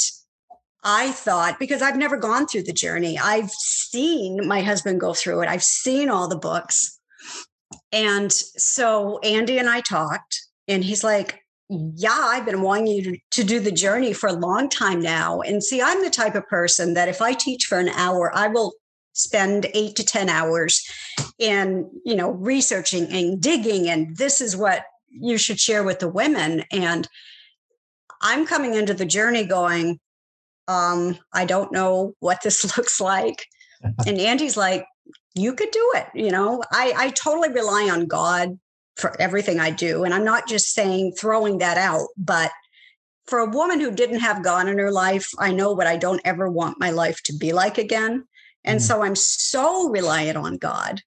I 0.84 1.12
thought, 1.12 1.58
because 1.58 1.82
I've 1.82 1.98
never 1.98 2.18
gone 2.18 2.48
through 2.48 2.64
the 2.64 2.74
journey, 2.74 3.18
I've 3.18 3.50
seen 3.50 4.48
my 4.48 4.62
husband 4.62 5.00
go 5.00 5.14
through 5.14 5.42
it, 5.42 5.50
I've 5.50 5.64
seen 5.64 6.10
all 6.10 6.28
the 6.28 6.38
books. 6.38 6.95
And 7.96 8.32
so 8.32 9.20
Andy 9.20 9.58
and 9.58 9.70
I 9.70 9.80
talked, 9.80 10.48
and 10.68 10.84
he's 10.84 11.02
like, 11.02 11.40
yeah, 11.70 12.10
I've 12.12 12.46
been 12.46 12.62
wanting 12.62 12.88
you 12.88 13.18
to, 13.32 13.44
do 13.44 13.60
the 13.60 13.72
journey 13.72 14.12
for 14.12 14.28
a 14.28 14.34
long 14.34 14.70
time 14.70 15.00
now. 15.00 15.40
And 15.40 15.64
see, 15.64 15.82
I'm 15.82 16.04
the 16.04 16.10
type 16.10 16.36
of 16.36 16.46
person 16.48 16.94
that 16.94 17.08
if 17.08 17.22
I 17.22 17.34
teach 17.34 17.66
for 17.66 17.80
an 17.80 17.90
hour, 17.90 18.36
I 18.36 18.48
will 18.50 18.74
spend 19.14 19.68
eight 19.74 19.96
to 19.96 20.04
10 20.04 20.28
hours 20.28 20.86
in, 21.40 21.90
you 22.04 22.16
know, 22.16 22.32
researching 22.32 23.08
and 23.12 23.42
digging. 23.42 23.90
And 23.90 24.16
this 24.18 24.42
is 24.42 24.58
what 24.58 24.84
you 25.10 25.38
should 25.38 25.60
share 25.60 25.84
with 25.84 26.00
the 26.00 26.10
women. 26.10 26.66
And 26.72 27.08
I'm 28.22 28.46
coming 28.46 28.74
into 28.74 28.94
the 28.94 29.06
journey 29.06 29.46
going, 29.46 30.00
um, 30.68 31.18
I 31.34 31.46
don't 31.46 31.72
know 31.72 32.14
what 32.20 32.42
this 32.44 32.78
looks 32.78 33.00
like. 33.00 33.46
and 34.06 34.20
Andy's 34.20 34.58
like, 34.58 34.86
you 35.36 35.54
could 35.54 35.72
do 35.72 35.92
it. 35.96 36.08
You 36.16 36.32
know, 36.32 36.64
I, 36.72 36.94
I 36.98 37.10
totally 37.12 37.50
rely 37.50 37.90
on 37.92 38.08
God 38.08 38.58
for 38.96 39.20
everything 39.20 39.60
I 39.60 39.72
do. 39.72 40.04
And 40.04 40.14
I'm 40.14 40.24
not 40.24 40.48
just 40.48 40.74
saying 40.74 41.14
throwing 41.14 41.58
that 41.60 41.78
out, 41.78 42.08
but 42.18 42.52
for 43.28 43.40
a 43.40 43.50
woman 43.50 43.80
who 43.80 43.92
didn't 43.92 44.20
have 44.20 44.44
God 44.44 44.68
in 44.68 44.78
her 44.78 44.92
life, 44.92 45.30
I 45.38 45.52
know 45.52 45.74
what 45.74 45.88
I 45.88 45.98
don't 45.98 46.22
ever 46.24 46.50
want 46.50 46.80
my 46.80 46.92
life 46.92 47.22
to 47.24 47.34
be 47.34 47.54
like 47.54 47.78
again. 47.78 48.26
And 48.64 48.80
mm. 48.80 48.84
so 48.84 49.04
I'm 49.04 49.16
so 49.16 49.90
reliant 49.90 50.38
on 50.38 50.58
God 50.58 51.02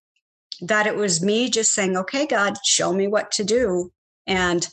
that 0.60 0.86
it 0.86 0.96
was 0.96 1.22
me 1.22 1.48
just 1.48 1.72
saying, 1.72 1.96
okay, 1.96 2.26
God, 2.26 2.54
show 2.64 2.92
me 2.92 3.06
what 3.06 3.30
to 3.32 3.44
do. 3.44 3.92
And 4.26 4.68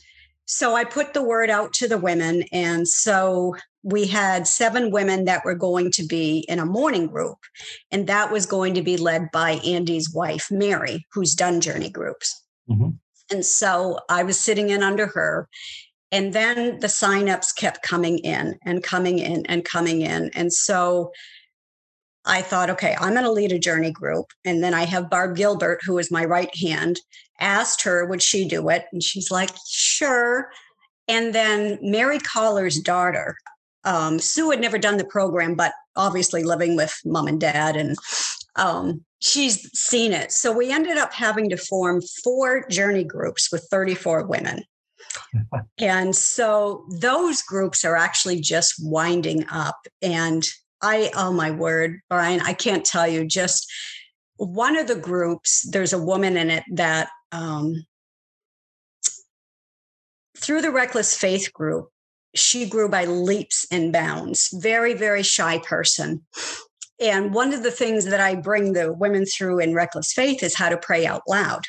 so 0.45 0.75
I 0.75 0.83
put 0.83 1.13
the 1.13 1.24
word 1.24 1.50
out 1.50 1.74
to 1.74 1.88
the 1.88 1.97
women. 1.97 2.43
And 2.51 2.88
so 2.88 3.55
we 3.86 4.08
had 4.08 4.48
seven 4.48 4.89
women 4.89 5.25
that 5.25 5.46
were 5.46 5.54
going 5.54 5.92
to 5.92 6.04
be 6.04 6.39
in 6.50 6.58
a 6.58 6.65
morning 6.65 7.06
group, 7.06 7.38
and 7.92 8.08
that 8.08 8.32
was 8.32 8.48
going 8.48 8.74
to 8.74 8.82
be 8.82 8.98
led 8.98 9.30
by 9.32 9.51
Andy's 9.63 10.12
wife, 10.12 10.48
Mary, 10.50 11.06
who's 11.13 11.36
done 11.36 11.62
journey 11.62 11.92
groups. 11.92 12.44
Mm-hmm. 12.68 12.89
And 13.32 13.46
so 13.46 14.00
I 14.10 14.24
was 14.24 14.39
sitting 14.39 14.70
in 14.70 14.82
under 14.82 15.06
her. 15.08 15.48
And 16.12 16.34
then 16.34 16.80
the 16.80 16.88
signups 16.88 17.56
kept 17.56 17.84
coming 17.84 18.20
in 18.20 18.58
and 18.63 18.82
coming 18.82 19.20
in 19.20 19.46
and 19.46 19.63
coming 19.63 20.01
in. 20.01 20.32
And 20.34 20.51
so 20.51 21.12
I 22.25 22.42
thought, 22.42 22.70
okay, 22.72 22.96
I'm 23.00 23.13
going 23.13 23.24
to 23.25 23.32
lead 23.32 23.51
a 23.51 23.60
journey 23.60 23.92
group. 23.92 24.27
And 24.46 24.63
then 24.63 24.74
I 24.74 24.86
have 24.86 25.10
Barb 25.10 25.36
Gilbert, 25.36 25.82
who 25.86 25.98
is 26.00 26.10
my 26.10 26.25
right 26.25 26.56
hand, 26.56 27.01
asked 27.39 27.84
her, 27.84 28.06
would 28.06 28.24
she 28.24 28.48
do 28.48 28.70
it? 28.70 28.86
And 28.92 29.04
she's 29.04 29.30
like, 29.30 29.51
sure. 29.68 30.50
And 31.08 31.36
then 31.36 31.77
Mary 31.82 32.20
Collar's 32.20 32.80
daughter, 32.80 33.36
um, 33.86 34.20
Sue 34.20 34.51
had 34.51 34.62
never 34.62 34.77
done 34.77 34.98
the 34.98 35.06
program, 35.06 35.56
but 35.56 35.74
obviously 35.96 36.44
living 36.44 36.75
with 36.75 36.94
mom 37.06 37.27
and 37.27 37.39
dad, 37.39 37.75
and 37.75 37.96
um, 38.56 39.04
she's 39.20 39.70
seen 39.77 40.12
it. 40.12 40.32
So 40.32 40.51
we 40.51 40.72
ended 40.72 40.98
up 40.98 41.13
having 41.13 41.50
to 41.50 41.58
form 41.58 42.01
four 42.24 42.68
journey 42.68 43.04
groups 43.04 43.51
with 43.51 43.68
34 43.70 44.25
women. 44.25 44.63
and 45.77 46.15
so 46.15 46.86
those 47.00 47.42
groups 47.42 47.86
are 47.86 47.96
actually 47.96 48.39
just 48.42 48.75
winding 48.80 49.46
up. 49.50 49.77
And 50.01 50.46
I, 50.82 51.12
oh 51.15 51.32
my 51.32 51.51
word, 51.51 52.00
Brian, 52.10 52.42
I 52.42 52.54
can't 52.54 52.86
tell 52.86 53.08
you 53.08 53.25
just 53.25 53.72
one 54.38 54.77
of 54.77 54.88
the 54.88 54.96
groups, 54.96 55.70
there's 55.72 55.94
a 55.94 56.01
woman 56.01 56.38
in 56.38 56.50
it 56.50 56.63
that 56.74 57.10
um, 57.32 57.86
through 60.38 60.62
the 60.62 60.72
Reckless 60.72 61.18
Faith 61.18 61.54
group, 61.54 61.89
she 62.36 62.68
grew 62.68 62.89
by 62.89 63.06
leaps 63.06 63.65
and 63.72 63.92
bounds. 63.92 64.50
Very, 64.62 64.94
very 64.94 65.24
shy 65.24 65.60
person. 65.60 66.22
And 67.00 67.34
one 67.34 67.54
of 67.54 67.63
the 67.63 67.72
things 67.72 68.06
that 68.06 68.20
I 68.20 68.36
bring 68.36 68.74
the 68.74 68.94
women 68.94 69.25
through 69.25 69.60
in 69.60 69.74
Reckless 69.74 70.13
Faith 70.13 70.44
is 70.44 70.56
how 70.56 70.70
to 70.70 70.77
pray 70.77 71.06
out 71.06 71.24
loud. 71.27 71.63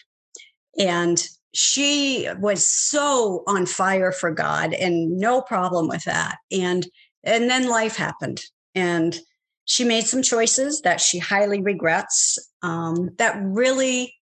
And 0.79 1.27
she 1.55 2.29
was 2.39 2.67
so 2.67 3.43
on 3.47 3.67
fire 3.67 4.13
for 4.13 4.31
God 4.31 4.75
and 4.75 5.19
no 5.19 5.41
problem 5.41 5.89
with 5.89 6.05
that. 6.05 6.37
And 6.53 6.87
and 7.25 7.51
then 7.51 7.69
life 7.69 7.97
happened. 7.97 8.43
And 8.75 9.19
she 9.65 9.83
made 9.83 10.07
some 10.07 10.23
choices 10.23 10.83
that 10.83 11.01
she 11.01 11.19
highly 11.19 11.61
regrets 11.61 12.39
um, 12.63 13.11
that 13.19 13.37
really 13.41 14.15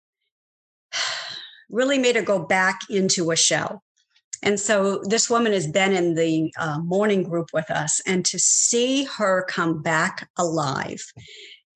really 1.69 1.97
made 1.97 2.15
her 2.15 2.21
go 2.21 2.39
back 2.39 2.81
into 2.89 3.31
a 3.31 3.35
shell 3.35 3.82
and 4.43 4.59
so 4.59 5.01
this 5.05 5.29
woman 5.29 5.53
has 5.53 5.67
been 5.67 5.93
in 5.93 6.15
the 6.15 6.53
uh, 6.59 6.79
morning 6.79 7.23
group 7.23 7.49
with 7.53 7.71
us, 7.71 8.01
and 8.05 8.25
to 8.25 8.37
see 8.37 9.05
her 9.05 9.45
come 9.47 9.81
back 9.81 10.29
alive 10.37 11.03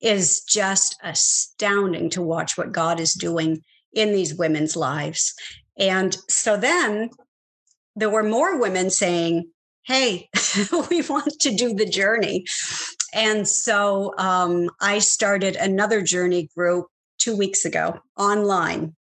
is 0.02 0.42
just 0.44 0.98
astounding 1.02 2.10
to 2.12 2.22
watch 2.22 2.58
what 2.58 2.72
God 2.72 3.00
is 3.00 3.14
doing 3.14 3.62
in 3.94 4.12
these 4.12 4.36
women's 4.36 4.76
lives. 4.76 5.34
And 5.78 6.16
so 6.30 6.58
then 6.58 7.10
there 7.96 8.10
were 8.10 8.24
more 8.24 8.60
women 8.60 8.90
saying, 8.90 9.50
Hey, 9.86 10.30
we 10.90 11.02
want 11.04 11.40
to 11.40 11.56
do 11.56 11.74
the 11.74 11.86
journey. 11.86 12.46
And 13.14 13.48
so 13.48 14.14
um, 14.18 14.70
I 14.82 15.00
started 15.00 15.56
another 15.56 16.02
journey 16.02 16.50
group 16.56 16.88
two 17.18 17.36
weeks 17.36 17.64
ago 17.64 17.98
online. 18.18 18.96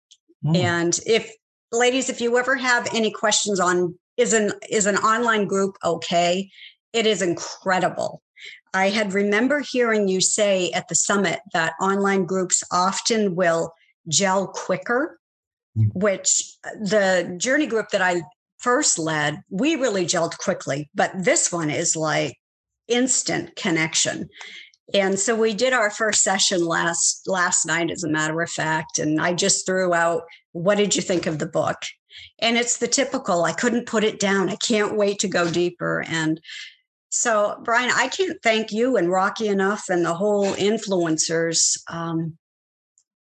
Mm. 0.45 0.57
And 0.57 0.99
if 1.05 1.33
ladies, 1.73 2.09
if 2.09 2.21
you 2.21 2.37
ever 2.37 2.55
have 2.55 2.87
any 2.93 3.11
questions 3.11 3.59
on 3.59 3.97
is 4.15 4.31
an 4.33 4.51
is 4.69 4.85
an 4.85 4.97
online 4.97 5.45
group 5.45 5.75
okay? 5.83 6.49
It 6.93 7.05
is 7.05 7.21
incredible. 7.21 8.21
I 8.73 8.89
had 8.89 9.13
remember 9.13 9.59
hearing 9.59 10.07
you 10.07 10.21
say 10.21 10.71
at 10.71 10.87
the 10.87 10.95
summit 10.95 11.39
that 11.53 11.73
online 11.81 12.25
groups 12.25 12.63
often 12.71 13.35
will 13.35 13.73
gel 14.07 14.47
quicker, 14.47 15.19
mm. 15.77 15.89
which 15.93 16.55
the 16.63 17.35
journey 17.37 17.67
group 17.67 17.89
that 17.89 18.01
I 18.01 18.23
first 18.57 18.97
led, 18.97 19.43
we 19.49 19.75
really 19.75 20.05
gelled 20.05 20.37
quickly, 20.37 20.89
but 20.95 21.11
this 21.15 21.51
one 21.51 21.69
is 21.69 21.95
like 21.95 22.37
instant 22.87 23.55
connection. 23.55 24.29
And 24.93 25.17
so 25.17 25.35
we 25.35 25.53
did 25.53 25.73
our 25.73 25.89
first 25.89 26.23
session 26.23 26.65
last 26.65 27.23
last 27.27 27.65
night 27.65 27.89
as 27.89 28.03
a 28.03 28.09
matter 28.09 28.41
of 28.41 28.49
fact 28.49 28.99
and 28.99 29.21
I 29.21 29.33
just 29.33 29.65
threw 29.65 29.93
out 29.93 30.23
what 30.51 30.75
did 30.75 30.95
you 30.95 31.01
think 31.01 31.25
of 31.25 31.39
the 31.39 31.47
book? 31.47 31.77
And 32.39 32.57
it's 32.57 32.77
the 32.77 32.87
typical, 32.87 33.43
I 33.43 33.53
couldn't 33.53 33.87
put 33.87 34.03
it 34.03 34.19
down. 34.19 34.49
I 34.49 34.55
can't 34.55 34.95
wait 34.95 35.19
to 35.19 35.27
go 35.27 35.49
deeper. 35.49 36.03
And 36.07 36.39
so, 37.09 37.59
Brian, 37.63 37.91
I 37.93 38.07
can't 38.07 38.37
thank 38.41 38.71
you 38.71 38.97
and 38.97 39.11
Rocky 39.11 39.47
enough 39.47 39.85
and 39.89 40.05
the 40.05 40.13
whole 40.13 40.53
influencers 40.53 41.77
um, 41.87 42.37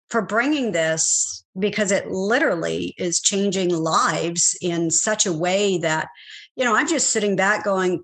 for 0.09 0.21
bringing 0.21 0.71
this 0.71 1.43
because 1.57 1.91
it 1.91 2.09
literally 2.09 2.93
is 2.97 3.19
changing 3.19 3.69
lives 3.69 4.57
in 4.61 4.91
such 4.91 5.25
a 5.25 5.33
way 5.33 5.77
that, 5.79 6.07
you 6.55 6.63
know, 6.63 6.75
I'm 6.75 6.87
just 6.87 7.11
sitting 7.11 7.35
back 7.35 7.63
going, 7.63 8.03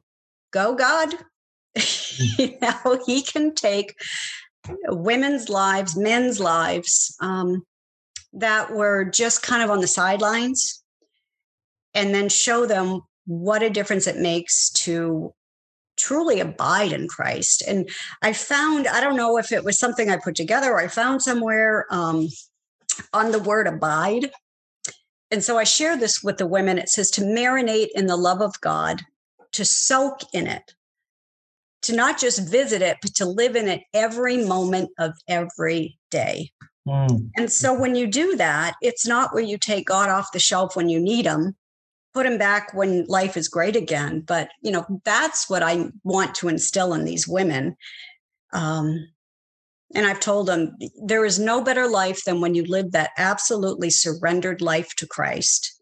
go, 0.51 0.75
God. 0.75 1.13
you 2.37 2.57
know, 2.61 2.99
He 3.05 3.21
can 3.21 3.53
take 3.53 3.95
women's 4.87 5.49
lives, 5.49 5.97
men's 5.97 6.39
lives, 6.39 7.15
um, 7.19 7.63
that 8.33 8.71
were 8.71 9.05
just 9.05 9.43
kind 9.43 9.61
of 9.61 9.69
on 9.69 9.79
the 9.79 9.87
sidelines 9.87 10.83
and 11.93 12.13
then 12.13 12.29
show 12.29 12.65
them 12.65 13.01
what 13.25 13.63
a 13.63 13.69
difference 13.69 14.07
it 14.07 14.17
makes 14.17 14.71
to 14.71 15.33
truly 15.97 16.39
abide 16.39 16.91
in 16.91 17.07
Christ. 17.07 17.63
And 17.67 17.89
I 18.21 18.33
found, 18.33 18.87
I 18.87 18.99
don't 18.99 19.15
know 19.15 19.37
if 19.37 19.51
it 19.51 19.63
was 19.63 19.77
something 19.77 20.09
I 20.09 20.17
put 20.17 20.35
together 20.35 20.71
or 20.71 20.79
I 20.79 20.87
found 20.87 21.21
somewhere 21.21 21.85
um, 21.91 22.27
on 23.13 23.31
the 23.31 23.39
word 23.39 23.67
abide. 23.67 24.31
And 25.31 25.43
so 25.43 25.57
I 25.57 25.63
share 25.63 25.97
this 25.97 26.23
with 26.23 26.37
the 26.37 26.47
women. 26.47 26.77
It 26.77 26.89
says 26.89 27.09
to 27.11 27.21
marinate 27.21 27.89
in 27.95 28.07
the 28.07 28.17
love 28.17 28.41
of 28.41 28.59
God, 28.61 29.01
to 29.53 29.63
soak 29.63 30.21
in 30.33 30.47
it, 30.47 30.73
to 31.83 31.95
not 31.95 32.19
just 32.19 32.49
visit 32.49 32.81
it, 32.81 32.97
but 33.01 33.13
to 33.15 33.25
live 33.25 33.55
in 33.55 33.67
it 33.67 33.83
every 33.93 34.43
moment 34.43 34.89
of 34.99 35.13
every 35.27 35.97
day. 36.09 36.51
Mm. 36.87 37.29
And 37.37 37.51
so 37.51 37.73
when 37.73 37.95
you 37.95 38.07
do 38.07 38.35
that, 38.37 38.75
it's 38.81 39.07
not 39.07 39.33
where 39.33 39.43
you 39.43 39.57
take 39.57 39.87
God 39.87 40.09
off 40.09 40.31
the 40.31 40.39
shelf 40.39 40.75
when 40.75 40.89
you 40.89 40.99
need 40.99 41.25
him, 41.25 41.55
put 42.13 42.25
him 42.25 42.37
back 42.37 42.73
when 42.73 43.05
life 43.07 43.37
is 43.37 43.47
great 43.47 43.75
again. 43.75 44.21
But, 44.21 44.49
you 44.61 44.71
know, 44.71 44.85
that's 45.05 45.49
what 45.49 45.63
I 45.63 45.89
want 46.03 46.35
to 46.35 46.49
instill 46.49 46.93
in 46.93 47.05
these 47.05 47.27
women. 47.27 47.75
Um, 48.51 49.07
and 49.95 50.07
I've 50.07 50.19
told 50.19 50.47
them 50.47 50.75
there 51.03 51.25
is 51.25 51.39
no 51.39 51.63
better 51.63 51.87
life 51.87 52.23
than 52.25 52.41
when 52.41 52.55
you 52.55 52.65
live 52.65 52.91
that 52.91 53.11
absolutely 53.17 53.89
surrendered 53.89 54.61
life 54.61 54.95
to 54.95 55.07
Christ 55.07 55.81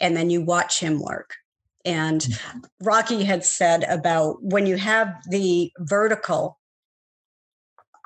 and 0.00 0.16
then 0.16 0.28
you 0.30 0.42
watch 0.42 0.80
him 0.80 1.00
work. 1.00 1.34
And 1.84 2.20
mm. 2.20 2.64
Rocky 2.80 3.24
had 3.24 3.44
said 3.44 3.84
about 3.84 4.42
when 4.42 4.66
you 4.66 4.76
have 4.76 5.14
the 5.28 5.70
vertical 5.78 6.58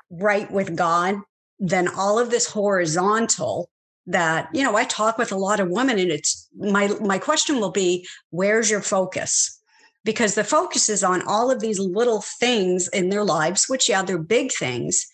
right 0.09 0.49
with 0.51 0.75
God, 0.75 1.21
then 1.59 1.87
all 1.87 2.19
of 2.19 2.29
this 2.31 2.47
horizontal 2.47 3.69
that 4.09 4.49
you 4.53 4.63
know 4.63 4.75
i 4.75 4.83
talk 4.85 5.17
with 5.17 5.31
a 5.31 5.37
lot 5.37 5.59
of 5.59 5.69
women 5.69 5.99
and 5.99 6.09
it's 6.09 6.47
my 6.57 6.87
my 6.99 7.19
question 7.19 7.59
will 7.59 7.71
be 7.71 8.05
where's 8.31 8.69
your 8.69 8.81
focus 8.81 9.61
because 10.03 10.33
the 10.33 10.43
focus 10.43 10.89
is 10.89 11.03
on 11.03 11.21
all 11.27 11.51
of 11.51 11.59
these 11.59 11.79
little 11.79 12.23
things 12.39 12.87
in 12.87 13.09
their 13.09 13.23
lives 13.23 13.65
which 13.67 13.87
yeah 13.87 14.01
they're 14.01 14.17
big 14.17 14.51
things 14.51 15.05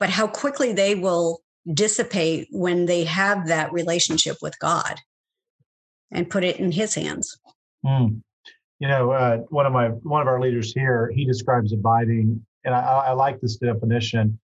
but 0.00 0.10
how 0.10 0.26
quickly 0.26 0.72
they 0.72 0.96
will 0.96 1.40
dissipate 1.72 2.48
when 2.50 2.86
they 2.86 3.04
have 3.04 3.46
that 3.46 3.72
relationship 3.72 4.36
with 4.42 4.58
god 4.58 4.98
and 6.10 6.30
put 6.30 6.42
it 6.42 6.58
in 6.58 6.72
his 6.72 6.94
hands 6.94 7.38
mm. 7.84 8.20
you 8.78 8.88
know 8.88 9.10
uh, 9.12 9.38
one 9.48 9.66
of 9.66 9.72
my 9.72 9.88
one 9.88 10.20
of 10.20 10.28
our 10.28 10.40
leaders 10.40 10.72
here 10.72 11.10
he 11.14 11.24
describes 11.24 11.72
abiding 11.72 12.44
and 12.64 12.74
I, 12.74 12.80
I 12.80 13.12
like 13.12 13.40
this 13.40 13.56
definition 13.56 14.38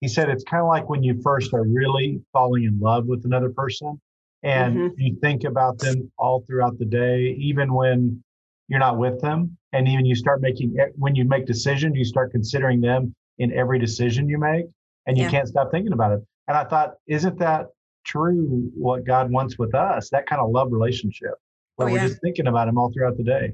he 0.00 0.08
said 0.08 0.28
it's 0.28 0.44
kind 0.44 0.62
of 0.62 0.68
like 0.68 0.88
when 0.88 1.02
you 1.02 1.20
first 1.22 1.52
are 1.54 1.64
really 1.64 2.20
falling 2.32 2.64
in 2.64 2.78
love 2.80 3.06
with 3.06 3.24
another 3.24 3.50
person 3.50 4.00
and 4.42 4.76
mm-hmm. 4.76 5.00
you 5.00 5.16
think 5.20 5.44
about 5.44 5.78
them 5.78 6.10
all 6.18 6.42
throughout 6.46 6.78
the 6.78 6.84
day 6.84 7.36
even 7.38 7.74
when 7.74 8.22
you're 8.68 8.78
not 8.78 8.98
with 8.98 9.20
them 9.20 9.56
and 9.72 9.86
even 9.88 10.06
you 10.06 10.14
start 10.14 10.40
making 10.40 10.74
when 10.96 11.14
you 11.14 11.24
make 11.24 11.46
decisions 11.46 11.96
you 11.96 12.04
start 12.04 12.32
considering 12.32 12.80
them 12.80 13.14
in 13.38 13.52
every 13.52 13.78
decision 13.78 14.28
you 14.28 14.38
make 14.38 14.66
and 15.06 15.16
you 15.16 15.24
yeah. 15.24 15.30
can't 15.30 15.48
stop 15.48 15.70
thinking 15.70 15.92
about 15.92 16.12
it 16.12 16.20
and 16.48 16.56
i 16.56 16.64
thought 16.64 16.94
isn't 17.06 17.38
that 17.38 17.66
true 18.04 18.70
what 18.74 19.04
god 19.04 19.30
wants 19.30 19.58
with 19.58 19.74
us 19.74 20.08
that 20.10 20.26
kind 20.26 20.40
of 20.40 20.50
love 20.50 20.68
relationship 20.72 21.34
where 21.80 21.88
oh, 21.88 21.94
yeah. 21.94 22.02
we're 22.02 22.08
just 22.08 22.20
thinking 22.22 22.46
about 22.46 22.68
him 22.68 22.78
all 22.78 22.92
throughout 22.92 23.16
the 23.16 23.24
day 23.24 23.52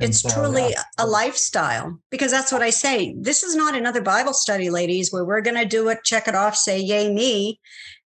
it's 0.00 0.20
so, 0.20 0.30
truly 0.30 0.70
yeah. 0.70 0.82
a 0.98 1.06
lifestyle 1.06 1.98
because 2.10 2.30
that's 2.30 2.52
what 2.52 2.62
I 2.62 2.70
say. 2.70 3.14
This 3.18 3.42
is 3.42 3.54
not 3.54 3.76
another 3.76 4.00
Bible 4.00 4.32
study, 4.32 4.70
ladies, 4.70 5.12
where 5.12 5.24
we're 5.24 5.42
going 5.42 5.56
to 5.56 5.66
do 5.66 5.88
it, 5.88 6.04
check 6.04 6.26
it 6.26 6.34
off, 6.34 6.56
say, 6.56 6.80
yay, 6.80 7.12
me, 7.12 7.60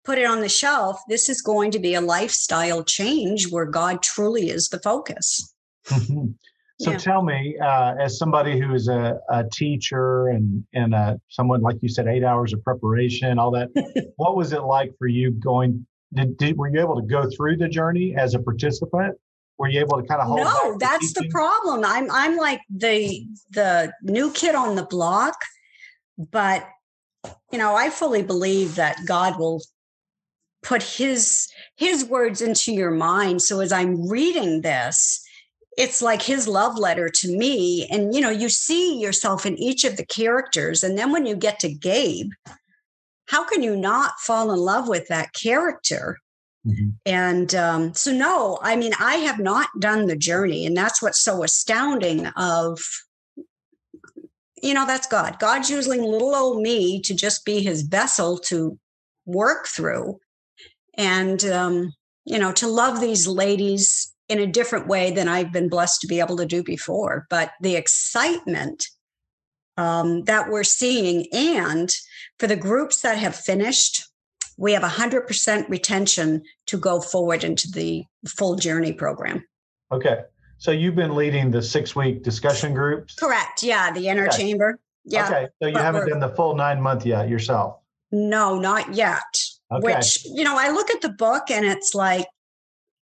put 0.03 0.17
it 0.17 0.25
on 0.25 0.41
the 0.41 0.49
shelf. 0.49 0.99
This 1.07 1.29
is 1.29 1.41
going 1.41 1.71
to 1.71 1.79
be 1.79 1.93
a 1.93 2.01
lifestyle 2.01 2.83
change 2.83 3.51
where 3.51 3.65
God 3.65 4.01
truly 4.01 4.49
is 4.49 4.69
the 4.69 4.79
focus. 4.79 5.53
Mm-hmm. 5.87 6.31
So 6.79 6.91
yeah. 6.91 6.97
tell 6.97 7.21
me, 7.21 7.55
uh, 7.61 7.93
as 7.99 8.17
somebody 8.17 8.59
who 8.59 8.73
is 8.73 8.87
a, 8.87 9.19
a 9.29 9.43
teacher 9.53 10.29
and 10.29 10.65
and 10.73 10.95
uh, 10.95 11.15
someone 11.29 11.61
like 11.61 11.77
you 11.81 11.87
said, 11.87 12.07
eight 12.07 12.23
hours 12.23 12.51
of 12.51 12.63
preparation, 12.63 13.37
all 13.37 13.51
that, 13.51 13.69
what 14.15 14.35
was 14.35 14.53
it 14.53 14.63
like 14.63 14.91
for 14.97 15.07
you 15.07 15.31
going? 15.31 15.85
Did, 16.13 16.35
did 16.37 16.57
were 16.57 16.69
you 16.69 16.81
able 16.81 16.99
to 16.99 17.07
go 17.07 17.29
through 17.29 17.57
the 17.57 17.67
journey 17.67 18.15
as 18.17 18.33
a 18.33 18.39
participant, 18.39 19.15
were 19.63 19.69
you 19.69 19.79
able 19.79 19.99
to 19.99 20.07
kind 20.07 20.21
of 20.21 20.27
hold 20.27 20.39
no 20.41 20.77
that's 20.77 21.13
the, 21.13 21.21
the 21.21 21.29
problem 21.29 21.83
i'm 21.85 22.11
i'm 22.11 22.37
like 22.37 22.61
the 22.69 23.25
the 23.49 23.91
new 24.03 24.31
kid 24.31 24.55
on 24.55 24.75
the 24.75 24.83
block 24.83 25.35
but 26.17 26.67
you 27.51 27.57
know, 27.57 27.75
I 27.75 27.89
fully 27.89 28.23
believe 28.23 28.75
that 28.75 28.97
God 29.05 29.39
will 29.39 29.61
put 30.61 30.81
his 30.81 31.47
his 31.75 32.05
words 32.05 32.41
into 32.41 32.71
your 32.71 32.91
mind. 32.91 33.41
So 33.41 33.59
as 33.59 33.71
I'm 33.71 34.09
reading 34.09 34.61
this, 34.61 35.23
it's 35.77 36.01
like 36.01 36.21
his 36.21 36.47
love 36.47 36.77
letter 36.77 37.09
to 37.09 37.37
me. 37.37 37.87
And 37.91 38.13
you 38.13 38.21
know, 38.21 38.29
you 38.29 38.49
see 38.49 38.99
yourself 38.99 39.45
in 39.45 39.57
each 39.57 39.83
of 39.83 39.97
the 39.97 40.05
characters. 40.05 40.83
And 40.83 40.97
then 40.97 41.11
when 41.11 41.25
you 41.25 41.35
get 41.35 41.59
to 41.59 41.73
Gabe, 41.73 42.31
how 43.27 43.43
can 43.45 43.63
you 43.63 43.75
not 43.75 44.13
fall 44.19 44.51
in 44.51 44.59
love 44.59 44.87
with 44.87 45.07
that 45.07 45.33
character? 45.33 46.17
Mm-hmm. 46.65 46.89
And 47.05 47.53
um, 47.55 47.93
so, 47.93 48.11
no, 48.11 48.59
I 48.61 48.75
mean, 48.75 48.93
I 48.99 49.15
have 49.15 49.39
not 49.39 49.67
done 49.79 50.07
the 50.07 50.15
journey, 50.15 50.65
and 50.65 50.77
that's 50.77 51.01
what's 51.01 51.19
so 51.19 51.43
astounding. 51.43 52.27
Of 52.27 52.79
you 54.61 54.73
know, 54.73 54.85
that's 54.85 55.07
God. 55.07 55.39
God's 55.39 55.69
using 55.69 56.01
little 56.01 56.33
old 56.33 56.61
me 56.61 57.01
to 57.01 57.13
just 57.13 57.43
be 57.43 57.61
His 57.61 57.81
vessel 57.81 58.37
to 58.45 58.79
work 59.25 59.67
through, 59.67 60.19
and 60.97 61.43
um, 61.45 61.93
you 62.25 62.39
know, 62.39 62.53
to 62.53 62.67
love 62.67 63.01
these 63.01 63.27
ladies 63.27 64.13
in 64.29 64.39
a 64.39 64.47
different 64.47 64.87
way 64.87 65.11
than 65.11 65.27
I've 65.27 65.51
been 65.51 65.67
blessed 65.67 65.99
to 66.01 66.07
be 66.07 66.21
able 66.21 66.37
to 66.37 66.45
do 66.45 66.63
before. 66.63 67.27
But 67.29 67.51
the 67.59 67.75
excitement 67.75 68.87
um, 69.75 70.23
that 70.23 70.49
we're 70.49 70.63
seeing, 70.63 71.27
and 71.33 71.93
for 72.39 72.47
the 72.47 72.55
groups 72.55 73.01
that 73.01 73.17
have 73.17 73.35
finished 73.35 74.07
we 74.57 74.73
have 74.73 74.83
100% 74.83 75.69
retention 75.69 76.43
to 76.67 76.77
go 76.77 77.01
forward 77.01 77.43
into 77.43 77.69
the 77.71 78.05
full 78.27 78.55
journey 78.55 78.93
program. 78.93 79.43
Okay. 79.91 80.21
So 80.57 80.71
you've 80.71 80.95
been 80.95 81.15
leading 81.15 81.51
the 81.51 81.61
six 81.61 81.95
week 81.95 82.23
discussion 82.23 82.73
groups? 82.73 83.15
Correct. 83.15 83.63
Yeah. 83.63 83.91
The 83.91 84.07
inner 84.07 84.27
okay. 84.27 84.37
chamber. 84.37 84.79
Yeah. 85.05 85.27
Okay. 85.27 85.47
So 85.61 85.67
you 85.67 85.73
but 85.73 85.81
haven't 85.81 86.09
done 86.09 86.19
the 86.19 86.29
full 86.29 86.55
nine 86.55 86.81
month 86.81 87.05
yet 87.05 87.29
yourself? 87.29 87.79
No, 88.11 88.59
not 88.59 88.93
yet. 88.93 89.21
Okay. 89.71 89.95
Which, 89.95 90.25
you 90.25 90.43
know, 90.43 90.57
I 90.57 90.69
look 90.69 90.89
at 90.91 91.01
the 91.01 91.09
book 91.09 91.49
and 91.49 91.65
it's 91.65 91.95
like, 91.95 92.27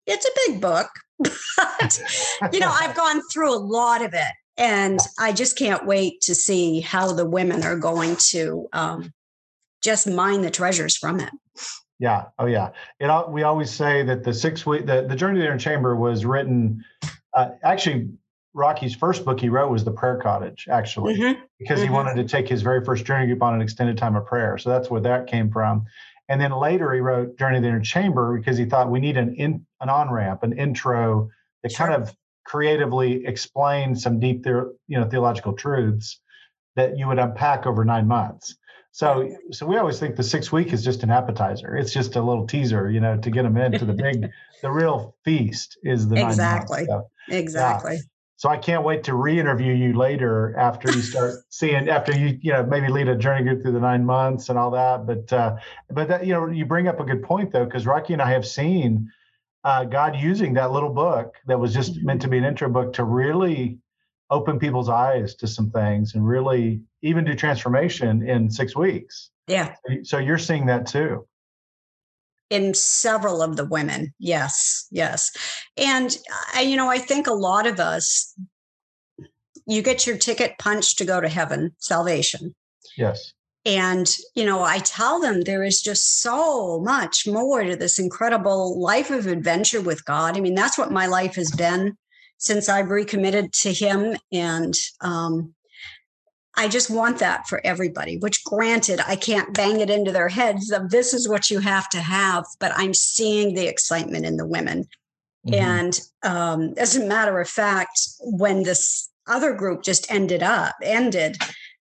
it's 0.06 0.26
a 0.26 0.30
big 0.46 0.60
book, 0.60 0.88
but, 1.18 2.02
you 2.52 2.60
know, 2.60 2.70
I've 2.70 2.94
gone 2.94 3.20
through 3.32 3.54
a 3.54 3.58
lot 3.58 4.02
of 4.02 4.14
it 4.14 4.32
and 4.56 5.00
I 5.18 5.32
just 5.32 5.56
can't 5.56 5.86
wait 5.86 6.20
to 6.22 6.34
see 6.34 6.80
how 6.80 7.12
the 7.12 7.28
women 7.28 7.62
are 7.62 7.76
going 7.76 8.16
to 8.30 8.68
um, 8.72 9.12
just 9.82 10.06
mine 10.06 10.42
the 10.42 10.50
treasures 10.50 10.96
from 10.96 11.20
it. 11.20 11.30
Yeah. 11.98 12.26
Oh, 12.38 12.46
yeah. 12.46 12.70
It. 13.00 13.30
We 13.30 13.42
always 13.42 13.70
say 13.70 14.04
that 14.04 14.22
the 14.22 14.32
six 14.32 14.64
week 14.64 14.86
the, 14.86 15.02
the 15.08 15.16
journey 15.16 15.38
to 15.38 15.40
the 15.40 15.46
inner 15.46 15.58
chamber 15.58 15.96
was 15.96 16.24
written. 16.24 16.84
Uh, 17.34 17.50
actually, 17.62 18.08
Rocky's 18.54 18.94
first 18.94 19.24
book 19.24 19.40
he 19.40 19.48
wrote 19.48 19.70
was 19.70 19.84
the 19.84 19.90
Prayer 19.90 20.16
Cottage, 20.16 20.66
actually, 20.70 21.16
mm-hmm. 21.16 21.40
because 21.58 21.78
mm-hmm. 21.80 21.88
he 21.88 21.94
wanted 21.94 22.16
to 22.16 22.24
take 22.24 22.48
his 22.48 22.62
very 22.62 22.84
first 22.84 23.04
journey 23.04 23.26
group 23.26 23.42
on 23.42 23.54
an 23.54 23.62
extended 23.62 23.98
time 23.98 24.16
of 24.16 24.26
prayer. 24.26 24.58
So 24.58 24.70
that's 24.70 24.90
where 24.90 25.00
that 25.02 25.26
came 25.26 25.50
from. 25.50 25.86
And 26.28 26.40
then 26.40 26.52
later 26.52 26.92
he 26.92 27.00
wrote 27.00 27.38
Journey 27.38 27.56
to 27.56 27.62
the 27.62 27.68
Inner 27.68 27.80
Chamber 27.80 28.36
because 28.36 28.58
he 28.58 28.64
thought 28.64 28.90
we 28.90 29.00
need 29.00 29.16
an 29.16 29.34
in, 29.34 29.64
an 29.80 29.88
on 29.88 30.10
ramp, 30.10 30.42
an 30.42 30.52
intro 30.58 31.30
that 31.62 31.72
sure. 31.72 31.86
kind 31.86 32.02
of 32.02 32.14
creatively 32.44 33.26
explained 33.26 33.98
some 34.00 34.20
deep, 34.20 34.44
you 34.44 34.76
know, 34.88 35.08
theological 35.08 35.52
truths 35.52 36.20
that 36.76 36.98
you 36.98 37.06
would 37.06 37.18
unpack 37.18 37.66
over 37.66 37.84
nine 37.84 38.06
months. 38.06 38.56
So, 38.92 39.30
so 39.52 39.66
we 39.66 39.76
always 39.76 40.00
think 40.00 40.16
the 40.16 40.22
six 40.22 40.50
week 40.50 40.72
is 40.72 40.84
just 40.84 41.02
an 41.02 41.10
appetizer. 41.10 41.76
It's 41.76 41.92
just 41.92 42.16
a 42.16 42.22
little 42.22 42.46
teaser, 42.46 42.90
you 42.90 43.00
know, 43.00 43.16
to 43.18 43.30
get 43.30 43.42
them 43.42 43.56
into 43.56 43.84
the 43.84 43.92
big, 43.92 44.28
the 44.62 44.70
real 44.70 45.14
feast 45.24 45.78
is 45.82 46.08
the 46.08 46.24
exactly, 46.26 46.84
so, 46.86 47.08
exactly. 47.28 47.94
Yeah. 47.94 48.00
So 48.36 48.48
I 48.48 48.56
can't 48.56 48.84
wait 48.84 49.02
to 49.04 49.14
re-interview 49.14 49.74
you 49.74 49.94
later 49.94 50.56
after 50.56 50.92
you 50.92 51.02
start 51.02 51.34
seeing, 51.48 51.88
after 51.88 52.16
you, 52.16 52.38
you 52.40 52.52
know, 52.52 52.64
maybe 52.64 52.88
lead 52.88 53.08
a 53.08 53.16
journey 53.16 53.42
group 53.42 53.62
through 53.62 53.72
the 53.72 53.80
nine 53.80 54.04
months 54.04 54.48
and 54.48 54.58
all 54.58 54.70
that. 54.70 55.06
But, 55.06 55.32
uh, 55.32 55.56
but 55.90 56.08
that, 56.08 56.26
you 56.26 56.32
know, 56.32 56.46
you 56.46 56.64
bring 56.64 56.88
up 56.88 57.00
a 57.00 57.04
good 57.04 57.22
point 57.22 57.52
though, 57.52 57.64
because 57.64 57.84
Rocky 57.86 58.12
and 58.12 58.22
I 58.22 58.30
have 58.30 58.46
seen 58.46 59.10
uh, 59.64 59.84
God 59.84 60.16
using 60.16 60.54
that 60.54 60.70
little 60.70 60.92
book 60.92 61.34
that 61.46 61.58
was 61.58 61.74
just 61.74 62.02
meant 62.02 62.22
to 62.22 62.28
be 62.28 62.38
an 62.38 62.44
intro 62.44 62.68
book 62.68 62.92
to 62.94 63.04
really 63.04 63.78
open 64.30 64.58
people's 64.58 64.88
eyes 64.88 65.34
to 65.36 65.46
some 65.46 65.70
things 65.70 66.14
and 66.14 66.26
really 66.26 66.80
even 67.02 67.24
do 67.24 67.34
transformation 67.34 68.28
in 68.28 68.50
six 68.50 68.76
weeks. 68.76 69.30
Yeah. 69.46 69.74
So 70.02 70.18
you're 70.18 70.38
seeing 70.38 70.66
that 70.66 70.86
too. 70.86 71.26
In 72.50 72.74
several 72.74 73.42
of 73.42 73.56
the 73.56 73.64
women. 73.64 74.14
Yes. 74.18 74.86
Yes. 74.90 75.30
And 75.76 76.16
I, 76.54 76.62
you 76.62 76.76
know, 76.76 76.88
I 76.88 76.98
think 76.98 77.26
a 77.26 77.32
lot 77.32 77.66
of 77.66 77.78
us, 77.78 78.34
you 79.66 79.82
get 79.82 80.06
your 80.06 80.16
ticket 80.16 80.56
punched 80.58 80.98
to 80.98 81.04
go 81.04 81.20
to 81.20 81.28
heaven, 81.28 81.72
salvation. 81.78 82.54
Yes. 82.96 83.32
And, 83.66 84.16
you 84.34 84.46
know, 84.46 84.62
I 84.62 84.78
tell 84.78 85.20
them 85.20 85.42
there 85.42 85.62
is 85.62 85.82
just 85.82 86.22
so 86.22 86.80
much 86.80 87.26
more 87.26 87.62
to 87.64 87.76
this 87.76 87.98
incredible 87.98 88.80
life 88.80 89.10
of 89.10 89.26
adventure 89.26 89.82
with 89.82 90.06
God. 90.06 90.36
I 90.36 90.40
mean, 90.40 90.54
that's 90.54 90.78
what 90.78 90.90
my 90.90 91.06
life 91.06 91.34
has 91.34 91.50
been 91.50 91.98
since 92.38 92.70
I've 92.70 92.88
recommitted 92.88 93.52
to 93.54 93.72
Him. 93.72 94.16
And 94.32 94.74
um, 95.02 95.54
I 96.58 96.66
just 96.66 96.90
want 96.90 97.20
that 97.20 97.46
for 97.46 97.64
everybody, 97.64 98.18
which 98.18 98.42
granted, 98.42 99.00
I 99.06 99.14
can't 99.14 99.54
bang 99.54 99.78
it 99.80 99.90
into 99.90 100.10
their 100.10 100.28
heads 100.28 100.72
of 100.72 100.90
this 100.90 101.14
is 101.14 101.28
what 101.28 101.50
you 101.50 101.60
have 101.60 101.88
to 101.90 102.00
have, 102.00 102.44
but 102.58 102.72
I'm 102.74 102.92
seeing 102.92 103.54
the 103.54 103.68
excitement 103.68 104.26
in 104.26 104.36
the 104.36 104.44
women. 104.44 104.88
Mm-hmm. 105.46 105.54
And 105.54 106.00
um, 106.24 106.74
as 106.76 106.96
a 106.96 107.06
matter 107.06 107.40
of 107.40 107.48
fact, 107.48 108.00
when 108.20 108.64
this 108.64 109.08
other 109.28 109.54
group 109.54 109.84
just 109.84 110.10
ended 110.10 110.42
up, 110.42 110.74
ended, 110.82 111.36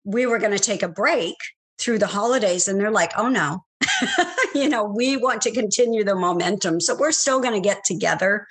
we 0.02 0.26
were 0.26 0.40
going 0.40 0.50
to 0.50 0.58
take 0.58 0.82
a 0.82 0.88
break 0.88 1.36
through 1.78 1.98
the 1.98 2.08
holidays, 2.08 2.66
and 2.66 2.80
they're 2.80 2.90
like, 2.90 3.12
oh 3.16 3.28
no. 3.28 3.64
you 4.54 4.68
know, 4.68 4.82
we 4.82 5.16
want 5.16 5.42
to 5.42 5.52
continue 5.52 6.02
the 6.02 6.16
momentum. 6.16 6.80
So 6.80 6.96
we're 6.96 7.12
still 7.12 7.40
going 7.40 7.54
to 7.54 7.60
get 7.60 7.84
together. 7.84 8.48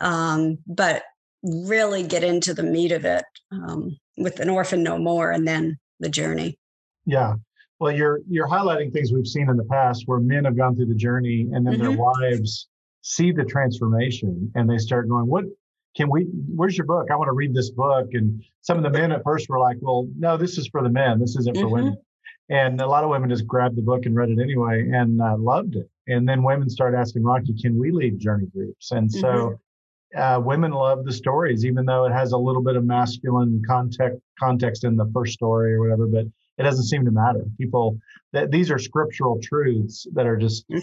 Um, 0.00 0.58
but 0.66 1.02
really 1.42 2.02
get 2.02 2.24
into 2.24 2.54
the 2.54 2.62
meat 2.62 2.92
of 2.92 3.04
it 3.04 3.24
um, 3.52 3.96
with 4.16 4.40
an 4.40 4.50
orphan 4.50 4.82
no 4.82 4.98
more 4.98 5.30
and 5.30 5.46
then 5.46 5.78
the 5.98 6.08
journey. 6.08 6.58
Yeah. 7.06 7.34
Well 7.78 7.92
you're 7.92 8.20
you're 8.28 8.48
highlighting 8.48 8.92
things 8.92 9.12
we've 9.12 9.26
seen 9.26 9.48
in 9.48 9.56
the 9.56 9.64
past 9.64 10.02
where 10.06 10.20
men 10.20 10.44
have 10.44 10.56
gone 10.56 10.76
through 10.76 10.86
the 10.86 10.94
journey 10.94 11.48
and 11.52 11.66
then 11.66 11.74
mm-hmm. 11.74 11.82
their 11.82 11.98
wives 11.98 12.68
see 13.02 13.32
the 13.32 13.44
transformation 13.44 14.52
and 14.54 14.68
they 14.68 14.76
start 14.76 15.08
going 15.08 15.26
what 15.26 15.44
can 15.96 16.10
we 16.10 16.24
where's 16.54 16.76
your 16.76 16.86
book? 16.86 17.08
I 17.10 17.16
want 17.16 17.28
to 17.28 17.32
read 17.32 17.54
this 17.54 17.70
book. 17.70 18.08
And 18.12 18.44
some 18.60 18.76
of 18.76 18.84
the 18.84 18.90
men 18.90 19.12
at 19.12 19.24
first 19.24 19.48
were 19.48 19.58
like 19.58 19.78
well 19.80 20.08
no 20.18 20.36
this 20.36 20.58
is 20.58 20.68
for 20.68 20.82
the 20.82 20.90
men. 20.90 21.18
This 21.18 21.36
isn't 21.36 21.56
for 21.56 21.64
mm-hmm. 21.64 21.72
women 21.72 21.96
and 22.50 22.80
a 22.80 22.86
lot 22.86 23.02
of 23.02 23.10
women 23.10 23.30
just 23.30 23.46
grabbed 23.46 23.76
the 23.76 23.82
book 23.82 24.04
and 24.04 24.14
read 24.14 24.28
it 24.28 24.40
anyway 24.40 24.90
and 24.92 25.22
uh, 25.22 25.36
loved 25.38 25.76
it. 25.76 25.88
And 26.06 26.28
then 26.28 26.42
women 26.42 26.68
started 26.68 26.98
asking 26.98 27.22
rocky 27.22 27.54
can 27.54 27.78
we 27.78 27.92
lead 27.92 28.18
journey 28.18 28.46
groups? 28.52 28.90
And 28.90 29.10
so 29.10 29.26
mm-hmm 29.26 29.54
uh, 30.16 30.40
women 30.42 30.72
love 30.72 31.04
the 31.04 31.12
stories, 31.12 31.64
even 31.64 31.86
though 31.86 32.04
it 32.04 32.12
has 32.12 32.32
a 32.32 32.36
little 32.36 32.62
bit 32.62 32.76
of 32.76 32.84
masculine 32.84 33.62
context 33.66 34.20
context 34.38 34.84
in 34.84 34.96
the 34.96 35.10
first 35.14 35.32
story 35.34 35.74
or 35.74 35.80
whatever. 35.80 36.06
But 36.06 36.26
it 36.58 36.62
doesn't 36.62 36.84
seem 36.84 37.04
to 37.04 37.10
matter. 37.10 37.44
People 37.58 37.98
that 38.32 38.50
these 38.50 38.70
are 38.70 38.78
scriptural 38.78 39.38
truths 39.42 40.06
that 40.14 40.26
are 40.26 40.36
just 40.36 40.68
mm. 40.68 40.82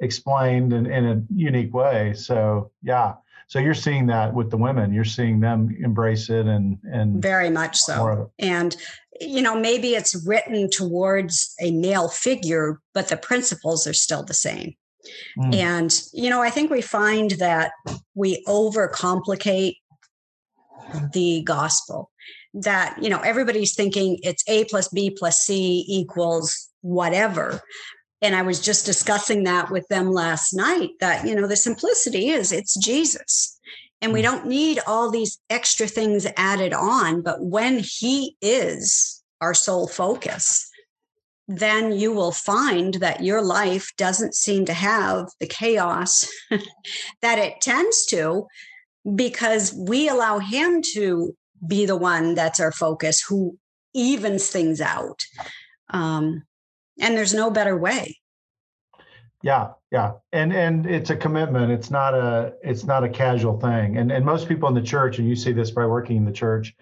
explained 0.00 0.72
in, 0.72 0.86
in 0.86 1.04
a 1.06 1.22
unique 1.34 1.74
way. 1.74 2.14
So 2.14 2.70
yeah. 2.82 3.14
So 3.48 3.60
you're 3.60 3.74
seeing 3.74 4.06
that 4.06 4.34
with 4.34 4.50
the 4.50 4.56
women. 4.56 4.92
You're 4.92 5.04
seeing 5.04 5.38
them 5.38 5.76
embrace 5.80 6.30
it 6.30 6.46
and 6.46 6.78
and 6.84 7.22
very 7.22 7.50
much 7.50 7.76
so. 7.76 8.32
And 8.38 8.76
you 9.20 9.40
know, 9.40 9.58
maybe 9.58 9.94
it's 9.94 10.14
written 10.26 10.68
towards 10.68 11.54
a 11.60 11.70
male 11.70 12.08
figure, 12.08 12.80
but 12.92 13.08
the 13.08 13.16
principles 13.16 13.86
are 13.86 13.94
still 13.94 14.22
the 14.22 14.34
same. 14.34 14.74
Mm. 15.38 15.54
And, 15.54 16.00
you 16.12 16.30
know, 16.30 16.42
I 16.42 16.50
think 16.50 16.70
we 16.70 16.82
find 16.82 17.32
that 17.32 17.72
we 18.14 18.42
overcomplicate 18.46 19.76
the 21.12 21.42
gospel, 21.42 22.10
that, 22.54 22.96
you 23.02 23.10
know, 23.10 23.20
everybody's 23.20 23.74
thinking 23.74 24.18
it's 24.22 24.44
A 24.48 24.64
plus 24.64 24.88
B 24.88 25.10
plus 25.10 25.38
C 25.38 25.84
equals 25.88 26.68
whatever. 26.80 27.60
And 28.22 28.34
I 28.34 28.42
was 28.42 28.60
just 28.60 28.86
discussing 28.86 29.44
that 29.44 29.70
with 29.70 29.86
them 29.88 30.10
last 30.10 30.54
night 30.54 30.90
that, 31.00 31.26
you 31.26 31.34
know, 31.34 31.46
the 31.46 31.56
simplicity 31.56 32.28
is 32.28 32.52
it's 32.52 32.76
Jesus. 32.78 33.58
And 34.00 34.12
we 34.12 34.20
mm. 34.20 34.24
don't 34.24 34.46
need 34.46 34.78
all 34.86 35.10
these 35.10 35.38
extra 35.50 35.86
things 35.86 36.26
added 36.36 36.72
on. 36.72 37.22
But 37.22 37.42
when 37.42 37.78
he 37.78 38.36
is 38.40 39.22
our 39.40 39.54
sole 39.54 39.88
focus, 39.88 40.70
then 41.48 41.92
you 41.92 42.12
will 42.12 42.32
find 42.32 42.94
that 42.94 43.22
your 43.22 43.42
life 43.42 43.92
doesn't 43.96 44.34
seem 44.34 44.64
to 44.64 44.72
have 44.72 45.28
the 45.40 45.46
chaos 45.46 46.28
that 47.22 47.38
it 47.38 47.60
tends 47.60 48.04
to 48.06 48.46
because 49.14 49.72
we 49.72 50.08
allow 50.08 50.38
him 50.38 50.82
to 50.94 51.36
be 51.66 51.86
the 51.86 51.96
one 51.96 52.34
that's 52.34 52.60
our 52.60 52.72
focus 52.72 53.22
who 53.22 53.56
evens 53.94 54.48
things 54.48 54.80
out. 54.80 55.24
Um, 55.90 56.42
and 57.00 57.16
there's 57.16 57.34
no 57.34 57.50
better 57.50 57.76
way. 57.76 58.18
Yeah 59.42 59.72
yeah. 59.96 60.12
And 60.32 60.52
and 60.52 60.84
it's 60.86 61.08
a 61.08 61.16
commitment. 61.16 61.72
It's 61.72 61.90
not 61.90 62.12
a 62.12 62.52
it's 62.62 62.84
not 62.84 63.02
a 63.02 63.08
casual 63.08 63.58
thing. 63.58 63.96
And 63.96 64.12
and 64.12 64.26
most 64.26 64.46
people 64.46 64.68
in 64.68 64.74
the 64.74 64.82
church 64.82 65.18
and 65.18 65.26
you 65.26 65.34
see 65.34 65.52
this 65.52 65.70
by 65.70 65.86
working 65.86 66.16
in 66.18 66.24
the 66.24 66.32
church 66.32 66.74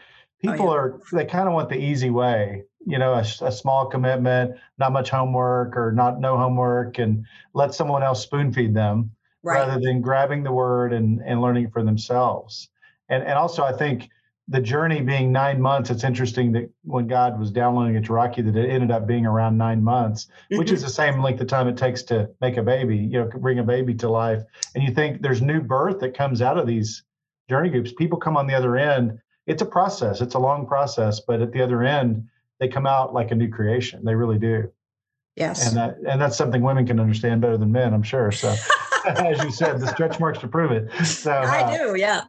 people 0.45 0.69
oh, 0.69 0.75
yeah. 0.75 0.81
are 0.81 1.01
they 1.13 1.25
kind 1.25 1.49
of 1.49 1.55
want 1.55 1.69
the 1.69 1.79
easy 1.79 2.11
way 2.11 2.65
you 2.87 2.99
know, 2.99 3.15
a, 3.15 3.25
a, 3.43 3.53
small 3.53 3.87
commitment, 3.87 4.57
not 4.79 4.93
much 4.93 5.11
homework 5.11 5.77
or 5.77 5.93
not 5.93 6.21
no 6.21 6.37
homework, 6.37 6.99
and 6.99 7.25
let 7.55 7.75
someone 7.75 8.03
else 8.03 8.23
spoon 8.23 8.53
feed 8.53 8.75
them 8.75 9.11
right. 9.43 9.67
rather 9.67 9.81
than 9.81 10.01
grabbing 10.01 10.43
the 10.43 10.53
word 10.53 10.93
and, 10.93 11.21
and 11.25 11.41
learning 11.41 11.71
for 11.71 11.83
themselves. 11.83 12.69
And 13.09 13.23
and 13.23 13.35
also 13.35 13.63
I 13.65 13.73
think 13.73 14.11
the 14.49 14.61
journey 14.61 15.01
being 15.01 15.33
nine 15.33 15.61
months, 15.61 15.91
it's 15.91 16.05
interesting 16.05 16.53
that 16.53 16.71
when 16.83 17.07
God 17.07 17.39
was 17.39 17.51
downloading 17.51 17.97
it 17.97 18.05
to 18.05 18.13
Rocky, 18.13 18.43
that 18.43 18.55
it 18.55 18.69
ended 18.69 18.91
up 18.91 19.07
being 19.07 19.25
around 19.25 19.57
nine 19.57 19.83
months, 19.83 20.27
mm-hmm. 20.27 20.59
which 20.59 20.71
is 20.71 20.83
the 20.83 20.91
same 20.91 21.23
length 21.23 21.41
of 21.41 21.47
time 21.47 21.67
it 21.67 21.79
takes 21.79 22.03
to 22.05 22.29
make 22.43 22.59
a 22.59 22.63
baby, 22.63 22.97
you 22.97 23.21
know, 23.21 23.31
bring 23.39 23.59
a 23.59 23.65
baby 23.65 23.95
to 23.95 24.09
life. 24.11 24.43
And 24.75 24.85
you 24.85 24.93
think 24.93 25.23
there's 25.23 25.41
new 25.41 25.61
birth 25.61 26.01
that 26.01 26.15
comes 26.15 26.43
out 26.43 26.59
of 26.59 26.67
these 26.67 27.05
journey 27.49 27.71
groups. 27.71 27.93
People 27.93 28.19
come 28.19 28.37
on 28.37 28.47
the 28.47 28.55
other 28.55 28.77
end. 28.77 29.19
It's 29.47 29.63
a 29.63 29.67
process, 29.67 30.21
it's 30.21 30.35
a 30.35 30.39
long 30.39 30.67
process, 30.67 31.21
but 31.21 31.41
at 31.41 31.53
the 31.53 31.63
other 31.63 31.83
end, 31.83 32.29
they 32.61 32.69
come 32.69 32.87
out 32.87 33.13
like 33.15 33.31
a 33.31 33.35
new 33.35 33.49
creation. 33.49 34.05
They 34.05 34.15
really 34.15 34.39
do. 34.39 34.71
Yes. 35.37 35.67
And 35.67 35.77
that, 35.77 35.97
and 36.09 36.21
that's 36.21 36.37
something 36.37 36.63
women 36.63 36.87
can 36.87 37.01
understand 37.01 37.41
better 37.41 37.57
than 37.57 37.73
men, 37.73 37.93
I'm 37.93 38.03
sure. 38.03 38.31
So, 38.31 38.55
as 39.07 39.43
you 39.43 39.51
said, 39.51 39.81
the 39.81 39.87
stretch 39.89 40.19
marks 40.21 40.39
to 40.39 40.49
prove 40.49 40.71
it. 40.71 40.91
So 41.05 41.33
I 41.33 41.63
uh, 41.63 41.77
do, 41.77 41.99
yeah. 41.99 42.25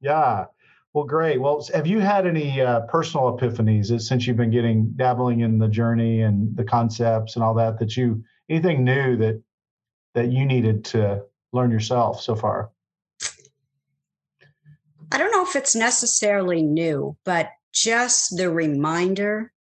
Yeah. 0.00 0.46
Well, 0.92 1.04
great. 1.04 1.40
Well, 1.40 1.66
have 1.74 1.86
you 1.86 1.98
had 1.98 2.26
any 2.26 2.60
uh, 2.60 2.80
personal 2.82 3.36
epiphanies 3.36 4.00
since 4.00 4.26
you've 4.26 4.36
been 4.36 4.50
getting 4.50 4.92
dabbling 4.96 5.40
in 5.40 5.58
the 5.58 5.68
journey 5.68 6.22
and 6.22 6.56
the 6.56 6.64
concepts 6.64 7.34
and 7.34 7.44
all 7.44 7.54
that? 7.54 7.78
That 7.78 7.96
you 7.96 8.22
anything 8.48 8.84
new 8.84 9.16
that 9.16 9.42
that 10.14 10.30
you 10.30 10.46
needed 10.46 10.84
to 10.86 11.22
learn 11.52 11.70
yourself 11.70 12.20
so 12.20 12.36
far? 12.36 12.70
I 15.10 15.18
don't 15.18 15.32
know 15.32 15.42
if 15.42 15.56
it's 15.56 15.74
necessarily 15.74 16.62
new, 16.62 17.16
but 17.24 17.50
just 17.74 18.36
the 18.36 18.50
reminder 18.50 19.52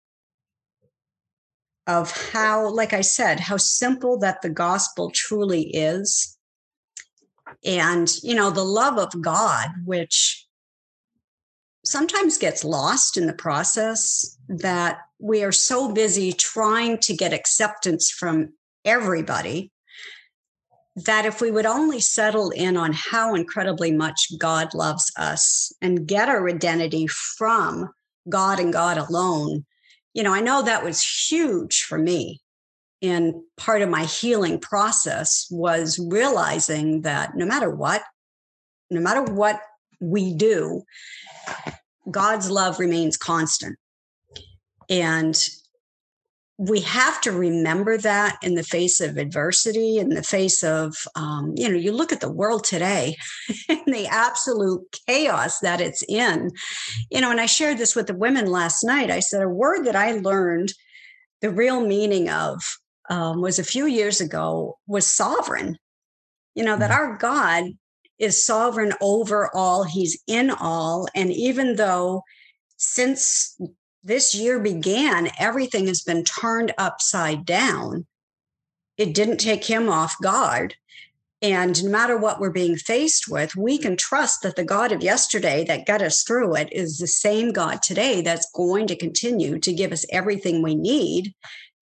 of 1.87 2.11
how, 2.31 2.69
like 2.69 2.93
I 2.93 3.01
said, 3.01 3.39
how 3.39 3.57
simple 3.57 4.19
that 4.19 4.41
the 4.41 4.49
gospel 4.49 5.11
truly 5.13 5.63
is. 5.63 6.37
And, 7.65 8.09
you 8.23 8.35
know, 8.35 8.51
the 8.51 8.63
love 8.63 8.97
of 8.97 9.21
God, 9.21 9.69
which 9.85 10.47
sometimes 11.83 12.37
gets 12.37 12.63
lost 12.63 13.17
in 13.17 13.27
the 13.27 13.33
process 13.33 14.37
that 14.47 14.99
we 15.19 15.43
are 15.43 15.51
so 15.51 15.91
busy 15.91 16.31
trying 16.31 16.97
to 16.99 17.15
get 17.15 17.33
acceptance 17.33 18.09
from 18.09 18.53
everybody 18.85 19.71
that 20.95 21.25
if 21.25 21.41
we 21.41 21.51
would 21.51 21.65
only 21.65 21.99
settle 21.99 22.51
in 22.51 22.77
on 22.77 22.93
how 22.93 23.33
incredibly 23.33 23.91
much 23.91 24.31
God 24.37 24.73
loves 24.73 25.11
us 25.17 25.73
and 25.81 26.07
get 26.07 26.29
our 26.29 26.47
identity 26.47 27.07
from 27.07 27.89
God 28.29 28.59
and 28.59 28.71
God 28.71 28.97
alone, 28.97 29.65
you 30.13 30.23
know, 30.23 30.33
I 30.33 30.41
know 30.41 30.61
that 30.61 30.83
was 30.83 31.01
huge 31.01 31.83
for 31.83 31.97
me. 31.97 32.41
And 33.01 33.35
part 33.57 33.81
of 33.81 33.89
my 33.89 34.05
healing 34.05 34.59
process 34.59 35.47
was 35.51 35.99
realizing 35.99 37.01
that 37.01 37.35
no 37.35 37.45
matter 37.45 37.69
what, 37.69 38.01
no 38.89 39.01
matter 39.01 39.23
what 39.23 39.59
we 39.99 40.33
do, 40.33 40.83
God's 42.09 42.49
love 42.49 42.79
remains 42.79 43.17
constant. 43.17 43.77
And 44.89 45.37
we 46.57 46.81
have 46.81 47.19
to 47.21 47.31
remember 47.31 47.97
that 47.97 48.37
in 48.43 48.53
the 48.53 48.63
face 48.63 49.01
of 49.01 49.17
adversity, 49.17 49.97
in 49.97 50.09
the 50.09 50.23
face 50.23 50.63
of, 50.63 50.95
um, 51.15 51.53
you 51.57 51.67
know, 51.67 51.75
you 51.75 51.91
look 51.91 52.11
at 52.11 52.21
the 52.21 52.31
world 52.31 52.63
today 52.63 53.15
and 53.69 53.81
the 53.87 54.07
absolute 54.07 54.83
chaos 55.07 55.59
that 55.59 55.81
it's 55.81 56.03
in. 56.07 56.51
You 57.09 57.21
know, 57.21 57.31
and 57.31 57.41
I 57.41 57.47
shared 57.47 57.79
this 57.79 57.95
with 57.95 58.07
the 58.07 58.15
women 58.15 58.45
last 58.45 58.83
night. 58.83 59.09
I 59.09 59.19
said, 59.19 59.41
a 59.41 59.49
word 59.49 59.85
that 59.85 59.95
I 59.95 60.11
learned 60.11 60.73
the 61.41 61.49
real 61.49 61.85
meaning 61.85 62.29
of 62.29 62.61
um, 63.09 63.41
was 63.41 63.57
a 63.57 63.63
few 63.63 63.87
years 63.87 64.21
ago 64.21 64.77
was 64.87 65.07
sovereign. 65.07 65.77
You 66.55 66.63
know, 66.63 66.77
that 66.77 66.91
mm. 66.91 66.95
our 66.95 67.17
God 67.17 67.65
is 68.19 68.45
sovereign 68.45 68.93
over 69.01 69.49
all, 69.55 69.83
he's 69.83 70.21
in 70.27 70.51
all. 70.51 71.07
And 71.15 71.31
even 71.31 71.77
though 71.77 72.21
since 72.77 73.59
this 74.03 74.35
year 74.35 74.59
began, 74.59 75.29
everything 75.39 75.87
has 75.87 76.01
been 76.01 76.23
turned 76.23 76.73
upside 76.77 77.45
down, 77.45 78.05
it 78.97 79.13
didn't 79.13 79.37
take 79.37 79.65
him 79.65 79.89
off 79.89 80.15
guard. 80.21 80.75
And 81.41 81.83
no 81.83 81.91
matter 81.91 82.17
what 82.17 82.39
we're 82.39 82.51
being 82.51 82.77
faced 82.77 83.27
with, 83.27 83.55
we 83.55 83.77
can 83.77 83.97
trust 83.97 84.43
that 84.43 84.55
the 84.55 84.63
God 84.63 84.93
of 84.93 85.03
yesterday 85.03 85.65
that 85.65 85.85
got 85.85 86.01
us 86.01 86.23
through 86.23 86.55
it 86.55 86.71
is 86.71 86.97
the 86.97 87.07
same 87.07 87.51
God 87.51 87.81
today 87.81 88.21
that's 88.21 88.49
going 88.51 88.87
to 88.87 88.95
continue 88.95 89.59
to 89.59 89.73
give 89.73 89.91
us 89.91 90.05
everything 90.09 90.61
we 90.61 90.73
need 90.73 91.33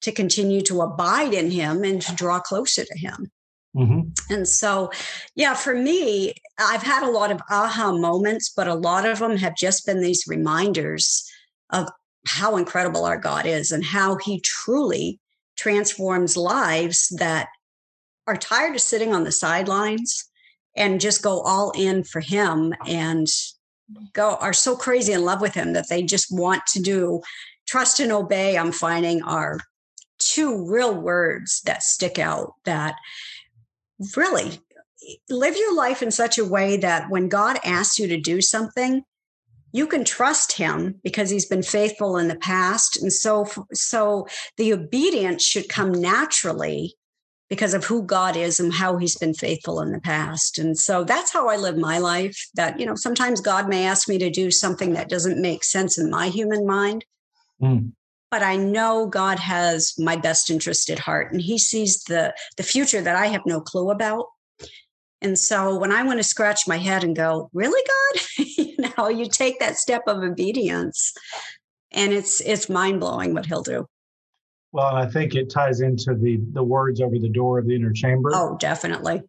to 0.01 0.11
continue 0.11 0.61
to 0.61 0.81
abide 0.81 1.33
in 1.33 1.51
Him 1.51 1.83
and 1.83 2.01
to 2.01 2.15
draw 2.15 2.39
closer 2.39 2.83
to 2.83 2.97
Him. 2.97 3.31
Mm-hmm. 3.75 4.33
And 4.33 4.47
so, 4.47 4.89
yeah, 5.35 5.53
for 5.53 5.75
me, 5.75 6.33
I've 6.59 6.83
had 6.83 7.03
a 7.03 7.11
lot 7.11 7.31
of 7.31 7.39
aha 7.49 7.91
moments, 7.91 8.49
but 8.49 8.67
a 8.67 8.73
lot 8.73 9.07
of 9.07 9.19
them 9.19 9.37
have 9.37 9.55
just 9.55 9.85
been 9.85 10.01
these 10.01 10.25
reminders 10.27 11.29
of 11.69 11.87
how 12.25 12.57
incredible 12.57 13.05
our 13.05 13.17
God 13.17 13.45
is 13.45 13.71
and 13.71 13.83
how 13.83 14.15
he 14.15 14.39
truly 14.39 15.19
transforms 15.57 16.37
lives 16.37 17.09
that 17.17 17.47
are 18.27 18.37
tired 18.37 18.75
of 18.75 18.81
sitting 18.81 19.13
on 19.13 19.23
the 19.23 19.31
sidelines 19.31 20.29
and 20.75 21.01
just 21.01 21.21
go 21.21 21.41
all 21.41 21.71
in 21.71 22.03
for 22.03 22.21
him 22.21 22.73
and 22.87 23.27
go 24.13 24.35
are 24.35 24.53
so 24.53 24.75
crazy 24.75 25.13
in 25.13 25.25
love 25.25 25.41
with 25.41 25.53
him 25.53 25.73
that 25.73 25.89
they 25.89 26.01
just 26.01 26.27
want 26.31 26.65
to 26.65 26.81
do 26.81 27.21
trust 27.67 27.99
and 27.99 28.11
obey 28.11 28.57
i'm 28.57 28.71
finding 28.71 29.21
are 29.23 29.59
two 30.17 30.65
real 30.71 30.93
words 30.93 31.61
that 31.65 31.83
stick 31.83 32.17
out 32.17 32.53
that 32.63 32.95
really 34.15 34.59
live 35.29 35.57
your 35.57 35.75
life 35.75 36.01
in 36.01 36.11
such 36.11 36.37
a 36.37 36.45
way 36.45 36.77
that 36.77 37.09
when 37.09 37.27
God 37.27 37.59
asks 37.63 37.99
you 37.99 38.07
to 38.07 38.19
do 38.19 38.41
something, 38.41 39.03
you 39.71 39.87
can 39.87 40.03
trust 40.03 40.53
him 40.53 40.95
because 41.03 41.29
he's 41.29 41.45
been 41.45 41.63
faithful 41.63 42.17
in 42.17 42.27
the 42.27 42.35
past 42.35 43.01
and 43.01 43.11
so 43.11 43.47
so 43.73 44.27
the 44.57 44.73
obedience 44.73 45.43
should 45.43 45.69
come 45.69 45.91
naturally 45.91 46.95
because 47.49 47.73
of 47.73 47.83
who 47.83 48.01
God 48.01 48.37
is 48.37 48.59
and 48.59 48.73
how 48.73 48.95
he's 48.97 49.17
been 49.17 49.33
faithful 49.33 49.81
in 49.81 49.91
the 49.91 49.99
past. 49.99 50.57
And 50.57 50.79
so 50.79 51.03
that's 51.03 51.33
how 51.33 51.49
I 51.49 51.57
live 51.57 51.75
my 51.75 51.97
life 51.97 52.37
that 52.55 52.79
you 52.79 52.85
know 52.85 52.95
sometimes 52.95 53.41
God 53.41 53.67
may 53.67 53.85
ask 53.85 54.07
me 54.07 54.17
to 54.19 54.29
do 54.29 54.51
something 54.51 54.93
that 54.93 55.09
doesn't 55.09 55.41
make 55.41 55.63
sense 55.63 55.97
in 55.97 56.09
my 56.09 56.27
human 56.27 56.65
mind. 56.65 57.05
Mm 57.61 57.91
but 58.31 58.41
I 58.41 58.55
know 58.55 59.07
God 59.07 59.37
has 59.39 59.93
my 59.99 60.15
best 60.15 60.49
interest 60.49 60.89
at 60.89 60.99
heart 60.99 61.31
and 61.31 61.41
he 61.41 61.59
sees 61.59 62.03
the 62.05 62.33
the 62.57 62.63
future 62.63 63.01
that 63.01 63.15
I 63.15 63.27
have 63.27 63.45
no 63.45 63.59
clue 63.59 63.91
about. 63.91 64.27
And 65.21 65.37
so 65.37 65.77
when 65.77 65.91
I 65.91 66.03
want 66.03 66.19
to 66.19 66.23
scratch 66.23 66.67
my 66.67 66.77
head 66.77 67.03
and 67.03 67.15
go, 67.15 67.49
"Really, 67.53 67.81
God?" 67.87 68.21
you 68.57 68.75
know, 68.97 69.09
you 69.09 69.27
take 69.29 69.59
that 69.59 69.77
step 69.77 70.03
of 70.07 70.23
obedience 70.23 71.13
and 71.91 72.13
it's 72.13 72.41
it's 72.41 72.69
mind-blowing 72.69 73.33
what 73.33 73.45
he'll 73.45 73.63
do. 73.63 73.85
Well, 74.71 74.95
and 74.95 74.97
I 74.97 75.11
think 75.11 75.35
it 75.35 75.49
ties 75.49 75.81
into 75.81 76.15
the 76.15 76.39
the 76.53 76.63
words 76.63 77.01
over 77.01 77.19
the 77.19 77.29
door 77.29 77.59
of 77.59 77.67
the 77.67 77.75
inner 77.75 77.91
chamber. 77.91 78.31
Oh, 78.33 78.57
definitely. 78.59 79.21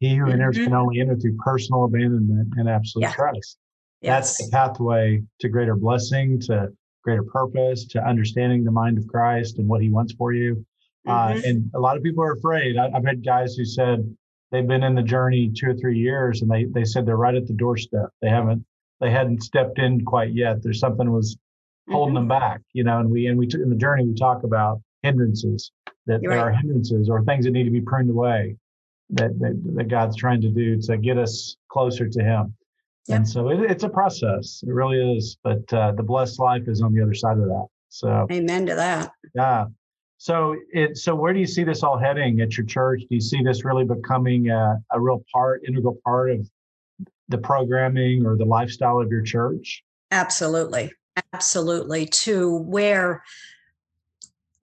He 0.00 0.14
who 0.14 0.30
enters 0.30 0.56
mm-hmm. 0.56 0.64
can 0.64 0.74
only 0.74 1.00
enter 1.00 1.16
through 1.16 1.36
personal 1.36 1.84
abandonment 1.84 2.52
and 2.56 2.68
absolute 2.68 3.04
yeah. 3.04 3.12
trust. 3.14 3.58
Yes. 4.02 4.36
That's 4.36 4.44
the 4.44 4.52
pathway 4.52 5.22
to 5.40 5.48
greater 5.48 5.74
blessing, 5.74 6.38
to 6.42 6.68
greater 7.02 7.22
purpose, 7.22 7.86
to 7.86 8.06
understanding 8.06 8.62
the 8.62 8.70
mind 8.70 8.98
of 8.98 9.06
Christ 9.06 9.58
and 9.58 9.66
what 9.66 9.80
He 9.80 9.90
wants 9.90 10.12
for 10.12 10.32
you. 10.32 10.64
Uh, 11.06 11.28
mm-hmm. 11.28 11.38
Uh, 11.38 11.48
and 11.48 11.70
a 11.74 11.80
lot 11.80 11.96
of 11.96 12.02
people 12.02 12.22
are 12.22 12.32
afraid. 12.32 12.76
I, 12.76 12.90
have 12.90 13.04
had 13.04 13.24
guys 13.24 13.54
who 13.54 13.64
said 13.64 14.04
they've 14.50 14.66
been 14.66 14.82
in 14.82 14.94
the 14.94 15.02
journey 15.02 15.50
two 15.54 15.70
or 15.70 15.74
three 15.74 15.98
years, 15.98 16.42
and 16.42 16.50
they 16.50 16.64
they 16.64 16.84
said 16.84 17.06
they're 17.06 17.16
right 17.16 17.34
at 17.34 17.46
the 17.46 17.54
doorstep. 17.54 18.10
They 18.22 18.28
haven't 18.28 18.64
they 19.00 19.10
hadn't 19.10 19.42
stepped 19.42 19.78
in 19.78 20.04
quite 20.04 20.32
yet. 20.32 20.62
There's 20.62 20.80
something 20.80 21.10
was 21.10 21.36
holding 21.88 22.14
mm-hmm. 22.14 22.28
them 22.28 22.40
back, 22.40 22.60
you 22.72 22.84
know. 22.84 22.98
And 22.98 23.10
we 23.10 23.26
and 23.26 23.38
we 23.38 23.48
in 23.52 23.70
the 23.70 23.76
journey 23.76 24.04
we 24.04 24.14
talk 24.14 24.44
about 24.44 24.80
hindrances 25.02 25.72
that 26.06 26.22
You're 26.22 26.32
there 26.32 26.46
right. 26.46 26.54
are 26.54 26.58
hindrances 26.58 27.08
or 27.08 27.22
things 27.24 27.44
that 27.44 27.50
need 27.52 27.64
to 27.64 27.70
be 27.70 27.80
pruned 27.80 28.10
away 28.10 28.56
that, 29.10 29.38
that 29.38 29.60
that 29.76 29.88
God's 29.88 30.16
trying 30.16 30.40
to 30.42 30.48
do 30.48 30.80
to 30.82 30.96
get 30.96 31.18
us 31.18 31.56
closer 31.68 32.08
to 32.08 32.22
Him. 32.22 32.54
Yep. 33.08 33.16
And 33.16 33.28
so 33.28 33.50
it, 33.50 33.70
it's 33.70 33.84
a 33.84 33.88
process. 33.88 34.64
It 34.66 34.72
really 34.72 35.16
is. 35.16 35.36
But 35.44 35.72
uh, 35.72 35.92
the 35.92 36.02
blessed 36.02 36.40
life 36.40 36.64
is 36.66 36.82
on 36.82 36.92
the 36.92 37.02
other 37.02 37.14
side 37.14 37.38
of 37.38 37.44
that. 37.44 37.66
So 37.88 38.26
amen 38.30 38.66
to 38.66 38.74
that. 38.74 39.12
Yeah. 39.34 39.66
So 40.18 40.56
it 40.72 40.96
so 40.96 41.14
where 41.14 41.32
do 41.32 41.40
you 41.40 41.46
see 41.46 41.64
this 41.64 41.82
all 41.82 41.98
heading 41.98 42.40
at 42.40 42.56
your 42.56 42.66
church? 42.66 43.00
Do 43.08 43.14
you 43.14 43.20
see 43.20 43.42
this 43.42 43.64
really 43.64 43.84
becoming 43.84 44.48
a, 44.50 44.78
a 44.92 45.00
real 45.00 45.24
part, 45.32 45.62
integral 45.66 45.98
part 46.04 46.30
of 46.30 46.48
the 47.28 47.38
programming 47.38 48.24
or 48.24 48.36
the 48.36 48.44
lifestyle 48.44 49.00
of 49.00 49.10
your 49.10 49.22
church? 49.22 49.84
Absolutely. 50.10 50.92
Absolutely. 51.32 52.06
To 52.06 52.56
where 52.58 53.22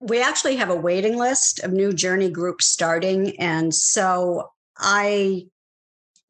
we 0.00 0.22
actually 0.22 0.56
have 0.56 0.70
a 0.70 0.76
waiting 0.76 1.16
list 1.16 1.60
of 1.60 1.72
new 1.72 1.92
journey 1.92 2.30
groups 2.30 2.66
starting. 2.66 3.38
And 3.40 3.74
so 3.74 4.50
I 4.76 5.46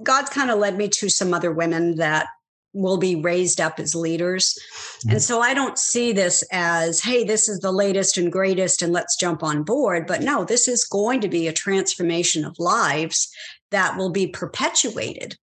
God's 0.03 0.31
kind 0.31 0.51
of 0.51 0.59
led 0.59 0.77
me 0.77 0.89
to 0.89 1.09
some 1.09 1.33
other 1.33 1.53
women 1.53 1.97
that 1.97 2.27
will 2.75 2.99
be 2.99 3.15
raised 3.15 3.61
up 3.61 3.79
as 3.79 3.95
leaders. 3.95 4.59
And 5.05 5.13
mm-hmm. 5.13 5.19
so 5.21 5.41
I 5.41 5.55
don't 5.55 5.79
see 5.79 6.13
this 6.13 6.45
as, 6.53 7.01
hey, 7.01 7.25
this 7.25 7.49
is 7.49 7.61
the 7.61 7.73
latest 7.73 8.19
and 8.19 8.31
greatest 8.31 8.83
and 8.83 8.93
let's 8.93 9.17
jump 9.17 9.43
on 9.43 9.63
board. 9.63 10.07
But 10.07 10.23
no, 10.23 10.45
this 10.45 10.69
is 10.69 10.85
going 10.85 11.21
to 11.23 11.29
be 11.29 11.49
a 11.49 11.53
transformation 11.53 12.45
of 12.45 12.59
lives 12.59 13.33
that 13.71 13.97
will 13.97 14.11
be 14.11 14.27
perpetuated. 14.27 15.37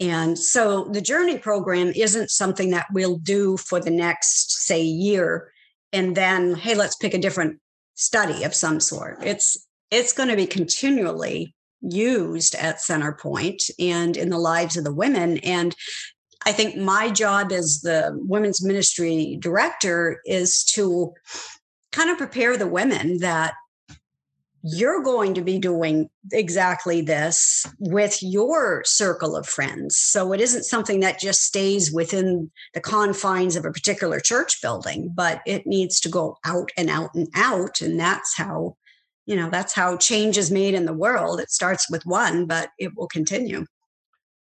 And 0.00 0.38
so 0.38 0.84
the 0.84 1.00
journey 1.00 1.38
program 1.38 1.92
isn't 1.94 2.30
something 2.30 2.70
that 2.70 2.86
we'll 2.92 3.18
do 3.18 3.56
for 3.56 3.78
the 3.80 3.90
next, 3.90 4.64
say, 4.64 4.82
year. 4.82 5.52
And 5.92 6.16
then, 6.16 6.54
hey, 6.54 6.74
let's 6.74 6.96
pick 6.96 7.14
a 7.14 7.18
different 7.18 7.60
study 7.94 8.44
of 8.44 8.54
some 8.54 8.80
sort. 8.80 9.18
It's 9.22 9.66
it's 9.90 10.14
going 10.14 10.30
to 10.30 10.36
be 10.36 10.46
continually 10.46 11.54
used 11.82 12.54
at 12.54 12.78
Centerpoint 12.78 13.70
and 13.78 14.16
in 14.16 14.30
the 14.30 14.38
lives 14.38 14.76
of 14.76 14.84
the 14.84 14.92
women. 14.92 15.38
And 15.38 15.76
I 16.44 16.52
think 16.52 16.76
my 16.76 17.10
job 17.10 17.52
as 17.52 17.80
the 17.80 18.18
women's 18.22 18.64
ministry 18.64 19.36
director 19.40 20.20
is 20.24 20.64
to 20.74 21.12
kind 21.92 22.10
of 22.10 22.18
prepare 22.18 22.56
the 22.56 22.66
women 22.66 23.18
that 23.18 23.54
you're 24.64 25.02
going 25.02 25.34
to 25.34 25.42
be 25.42 25.58
doing 25.58 26.08
exactly 26.30 27.00
this 27.00 27.66
with 27.80 28.22
your 28.22 28.82
circle 28.84 29.34
of 29.34 29.48
friends. 29.48 29.96
So 29.96 30.32
it 30.32 30.40
isn't 30.40 30.64
something 30.64 31.00
that 31.00 31.18
just 31.18 31.42
stays 31.42 31.92
within 31.92 32.50
the 32.72 32.80
confines 32.80 33.56
of 33.56 33.64
a 33.64 33.72
particular 33.72 34.20
church 34.20 34.62
building, 34.62 35.12
but 35.14 35.40
it 35.46 35.66
needs 35.66 35.98
to 36.00 36.08
go 36.08 36.38
out 36.44 36.70
and 36.76 36.88
out 36.88 37.12
and 37.14 37.28
out. 37.34 37.80
And 37.80 37.98
that's 37.98 38.36
how, 38.36 38.76
you 39.26 39.34
know, 39.34 39.50
that's 39.50 39.74
how 39.74 39.96
change 39.96 40.38
is 40.38 40.52
made 40.52 40.74
in 40.74 40.86
the 40.86 40.92
world. 40.92 41.40
It 41.40 41.50
starts 41.50 41.90
with 41.90 42.06
one, 42.06 42.46
but 42.46 42.70
it 42.78 42.96
will 42.96 43.08
continue. 43.08 43.66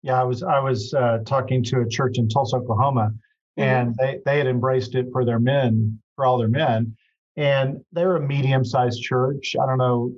Yeah, 0.04 0.20
I 0.20 0.24
was 0.24 0.44
I 0.44 0.60
was 0.60 0.94
uh, 0.94 1.20
talking 1.26 1.64
to 1.66 1.82
a 1.82 1.88
church 1.90 2.18
in 2.18 2.28
Tulsa, 2.30 2.58
Oklahoma, 2.58 3.12
Mm-hmm. 3.58 3.62
and 3.68 3.96
they 4.00 4.20
they 4.26 4.38
had 4.38 4.48
embraced 4.48 4.96
it 4.96 5.08
for 5.12 5.26
their 5.26 5.40
men, 5.40 6.00
for 6.16 6.26
all 6.26 6.38
their 6.38 6.48
men, 6.48 6.96
and 7.36 7.82
they're 7.92 8.16
a 8.16 8.22
medium-sized 8.26 9.02
church. 9.02 9.56
I 9.62 9.66
don't 9.66 9.78
know, 9.80 10.14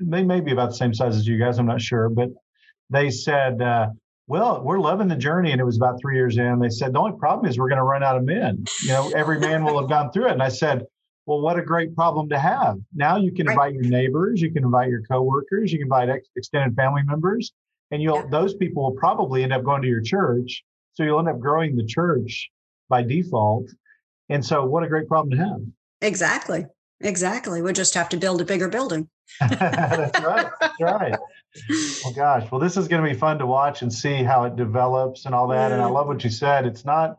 they 0.00 0.22
may 0.22 0.40
be 0.40 0.52
about 0.52 0.68
the 0.70 0.76
same 0.76 0.94
size 0.94 1.16
as 1.16 1.26
you 1.26 1.36
guys. 1.38 1.58
I'm 1.58 1.66
not 1.66 1.80
sure, 1.80 2.08
but 2.08 2.28
they 2.90 3.10
said, 3.10 3.60
uh, 3.60 3.88
"Well, 4.28 4.62
we're 4.62 4.78
loving 4.78 5.08
the 5.08 5.16
journey." 5.16 5.50
And 5.50 5.60
it 5.60 5.64
was 5.64 5.76
about 5.76 5.98
three 6.00 6.14
years 6.14 6.38
in. 6.38 6.60
They 6.60 6.68
said, 6.68 6.92
"The 6.92 7.00
only 7.00 7.18
problem 7.18 7.46
is 7.50 7.58
we're 7.58 7.68
going 7.68 7.78
to 7.78 7.84
run 7.84 8.04
out 8.04 8.16
of 8.16 8.22
men. 8.24 8.62
You 8.82 8.88
know, 8.90 9.10
every 9.16 9.40
man 9.40 9.64
will 9.64 9.80
have 9.80 9.88
gone 9.88 10.12
through 10.12 10.26
it." 10.28 10.32
And 10.32 10.42
I 10.42 10.48
said. 10.50 10.84
Well, 11.26 11.40
what 11.40 11.58
a 11.58 11.62
great 11.62 11.96
problem 11.96 12.28
to 12.28 12.38
have. 12.38 12.76
Now 12.94 13.16
you 13.16 13.32
can 13.32 13.46
Right. 13.46 13.54
invite 13.54 13.72
your 13.72 13.84
neighbors, 13.84 14.42
you 14.42 14.52
can 14.52 14.62
invite 14.62 14.90
your 14.90 15.00
coworkers, 15.10 15.72
you 15.72 15.78
can 15.78 15.86
invite 15.86 16.10
ex- 16.10 16.28
extended 16.36 16.76
family 16.76 17.00
members, 17.02 17.54
and 17.94 18.02
you'll 18.02 18.16
Yeah. 18.16 18.26
those 18.30 18.54
people 18.54 18.82
will 18.82 18.98
probably 18.98 19.42
end 19.44 19.52
up 19.52 19.62
going 19.64 19.82
to 19.82 19.88
your 19.88 20.02
church 20.02 20.64
so 20.94 21.02
you'll 21.04 21.18
end 21.20 21.28
up 21.28 21.38
growing 21.38 21.76
the 21.76 21.86
church 21.86 22.50
by 22.88 23.02
default 23.02 23.66
and 24.28 24.44
so 24.44 24.64
what 24.66 24.82
a 24.82 24.88
great 24.88 25.08
problem 25.08 25.30
to 25.30 25.36
have 25.44 25.60
Exactly. 26.02 26.66
Exactly. 27.00 27.62
We'll 27.62 27.72
just 27.72 27.94
have 27.94 28.08
to 28.10 28.16
build 28.16 28.40
a 28.40 28.44
bigger 28.44 28.68
building. 28.68 29.08
that's 29.40 30.20
right 30.24 30.46
that's 30.60 30.80
right 30.80 31.14
well 32.04 32.12
gosh 32.14 32.50
well 32.50 32.60
this 32.60 32.76
is 32.76 32.88
going 32.88 33.02
to 33.02 33.08
be 33.10 33.16
fun 33.16 33.38
to 33.38 33.46
watch 33.46 33.82
and 33.82 33.92
see 33.92 34.22
how 34.22 34.44
it 34.44 34.56
develops 34.56 35.24
and 35.24 35.34
all 35.34 35.48
that 35.48 35.70
and 35.72 35.80
i 35.80 35.86
Mm. 35.88 35.92
love 35.94 36.08
what 36.08 36.22
you 36.24 36.30
said 36.30 36.66
it's 36.66 36.84
not 36.84 37.18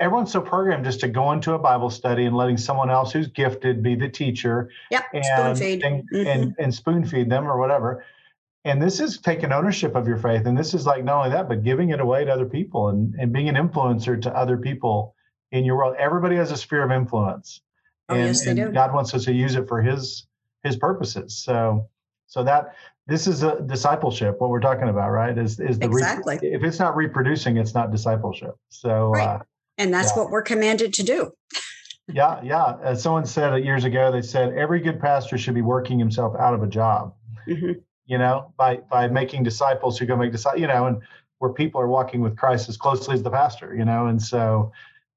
everyone's 0.00 0.32
so 0.32 0.40
programmed 0.40 0.84
just 0.84 1.00
to 1.00 1.08
go 1.08 1.32
into 1.32 1.52
a 1.54 1.58
bible 1.58 1.88
study 1.90 2.24
and 2.26 2.36
letting 2.36 2.56
someone 2.56 2.90
else 2.90 3.12
who's 3.12 3.28
gifted 3.28 3.82
be 3.82 3.94
the 3.94 4.08
teacher 4.08 4.70
Yep. 4.90 5.04
Spoon 5.22 5.56
feed. 5.56 5.82
and, 5.84 6.08
Mhm. 6.12 6.26
and 6.26 6.54
and 6.58 6.74
spoon 6.74 7.04
feed 7.06 7.30
them 7.30 7.46
or 7.46 7.58
whatever. 7.58 8.04
And 8.66 8.80
this 8.80 8.98
is 8.98 9.18
taking 9.18 9.52
ownership 9.52 9.94
of 9.94 10.08
your 10.08 10.16
faith. 10.16 10.46
And 10.46 10.56
this 10.56 10.72
is 10.72 10.86
like 10.86 11.04
not 11.04 11.18
only 11.18 11.30
that, 11.30 11.48
but 11.48 11.62
giving 11.62 11.90
it 11.90 12.00
away 12.00 12.24
to 12.24 12.32
other 12.32 12.46
people 12.46 12.88
and, 12.88 13.14
and 13.18 13.32
being 13.32 13.48
an 13.48 13.56
influencer 13.56 14.20
to 14.22 14.34
other 14.34 14.56
people 14.56 15.14
in 15.52 15.64
your 15.64 15.76
world. 15.76 15.96
Everybody 15.98 16.36
has 16.36 16.50
a 16.50 16.56
sphere 16.56 16.82
of 16.82 16.90
influence. 16.90 17.60
Oh, 18.08 18.14
and, 18.14 18.24
yes, 18.24 18.44
they 18.44 18.50
and 18.52 18.58
do. 18.58 18.72
God 18.72 18.94
wants 18.94 19.12
us 19.14 19.24
to 19.26 19.32
use 19.32 19.54
it 19.54 19.68
for 19.68 19.82
his 19.82 20.26
his 20.62 20.76
purposes. 20.76 21.36
So 21.36 21.88
so 22.26 22.42
that 22.44 22.74
this 23.06 23.26
is 23.26 23.42
a 23.42 23.60
discipleship, 23.60 24.36
what 24.40 24.48
we're 24.48 24.60
talking 24.60 24.88
about, 24.88 25.10
right? 25.10 25.36
Is 25.36 25.60
is 25.60 25.78
the 25.78 25.88
re- 25.90 26.00
Exactly. 26.00 26.38
if 26.42 26.64
it's 26.64 26.78
not 26.78 26.96
reproducing, 26.96 27.58
it's 27.58 27.74
not 27.74 27.90
discipleship. 27.92 28.54
So 28.70 29.10
Right. 29.10 29.26
uh, 29.40 29.42
And 29.76 29.92
that's 29.92 30.12
Yeah. 30.16 30.22
what 30.22 30.30
we're 30.30 30.42
commanded 30.42 30.94
to 30.94 31.02
do. 31.02 31.32
yeah, 32.08 32.40
yeah. 32.42 32.76
As 32.82 33.02
someone 33.02 33.26
said 33.26 33.52
it 33.52 33.64
years 33.64 33.84
ago, 33.84 34.10
they 34.10 34.22
said 34.22 34.54
every 34.54 34.80
good 34.80 35.00
pastor 35.00 35.36
should 35.36 35.54
be 35.54 35.62
working 35.62 35.98
himself 35.98 36.34
out 36.38 36.54
of 36.54 36.62
a 36.62 36.66
job. 36.66 37.14
Mhm. 37.46 37.82
You 38.06 38.18
know, 38.18 38.52
by 38.56 38.76
by 38.76 39.08
making 39.08 39.44
disciples 39.44 39.98
who 39.98 40.06
go 40.06 40.16
make 40.16 40.32
disciples. 40.32 40.60
You 40.60 40.66
know, 40.66 40.86
and 40.86 41.02
where 41.38 41.52
people 41.52 41.80
are 41.80 41.88
walking 41.88 42.20
with 42.20 42.36
Christ 42.36 42.68
as 42.68 42.76
closely 42.76 43.14
as 43.14 43.22
the 43.22 43.30
pastor. 43.30 43.74
You 43.74 43.84
know, 43.84 44.06
and 44.06 44.20
so 44.20 44.72